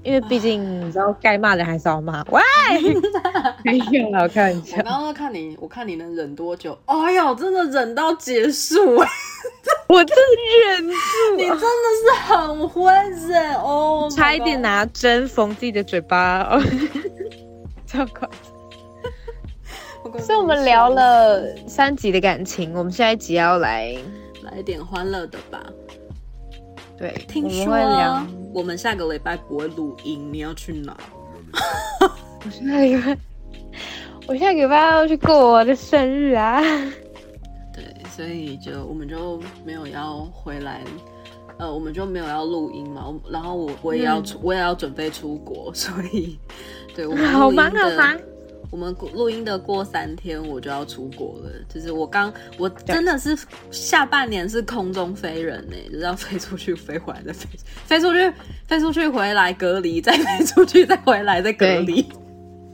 [0.02, 2.24] 因为毕竟你知道该骂的还是要骂。
[2.32, 2.42] 喂，
[3.64, 4.78] 没有了，开玩笑。
[4.78, 6.76] 我刚刚看你，我看你能忍多久？
[6.86, 8.96] 哎呦，真的忍到结束！
[9.88, 10.96] 我真的忍住，
[11.38, 11.66] 你真的
[12.04, 12.92] 是很会
[13.28, 16.60] 忍哦，差一点拿针缝自己的嘴巴哦，
[17.86, 18.28] 超快。
[20.20, 23.96] 所以我们聊了三集的感情，我们下一集要来
[24.42, 25.62] 来一点欢乐的吧。
[27.02, 27.74] 对，听说
[28.54, 30.96] 我们下个礼拜不会录音，你要去哪？
[32.46, 33.18] 我下个礼拜，
[34.28, 36.62] 我下个礼拜要去过我的生日啊。
[37.74, 37.84] 对，
[38.16, 40.84] 所以就我们就没有要回来，
[41.58, 43.12] 呃，我们就没有要录音嘛。
[43.32, 46.38] 然后我我也要出，我也要准备出国，所以
[46.94, 48.16] 对我们好忙好忙。
[48.72, 51.52] 我们录音的过三天，我就要出国了。
[51.68, 53.38] 就是我刚，我真的是
[53.70, 57.50] 下半年是空中飞人呢，就是要飞出去，飞回来，再飞，
[57.86, 58.34] 飞出去，
[58.66, 62.08] 飞出去，回来隔离，再飞出去，再回来，再隔离。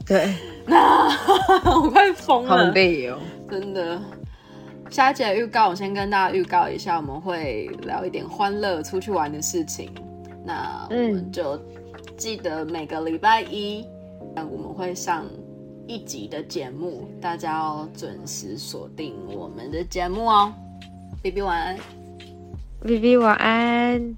[0.06, 0.32] 对，
[0.64, 1.08] 那
[1.82, 3.18] 我快疯了，好累哦，
[3.50, 4.00] 真的。
[4.90, 9.90] 下一集的预告，我先跟大家预告一下，我们会聊一点欢乐出去玩的事情。
[10.46, 11.60] 那我们就
[12.16, 13.84] 记得每个礼拜一，
[14.36, 15.26] 我们会上。
[15.88, 20.52] 一集的节目，大家要准时锁定我们的节目哦。
[21.22, 21.78] B B 晚安
[22.84, 24.16] ，B B 晚安。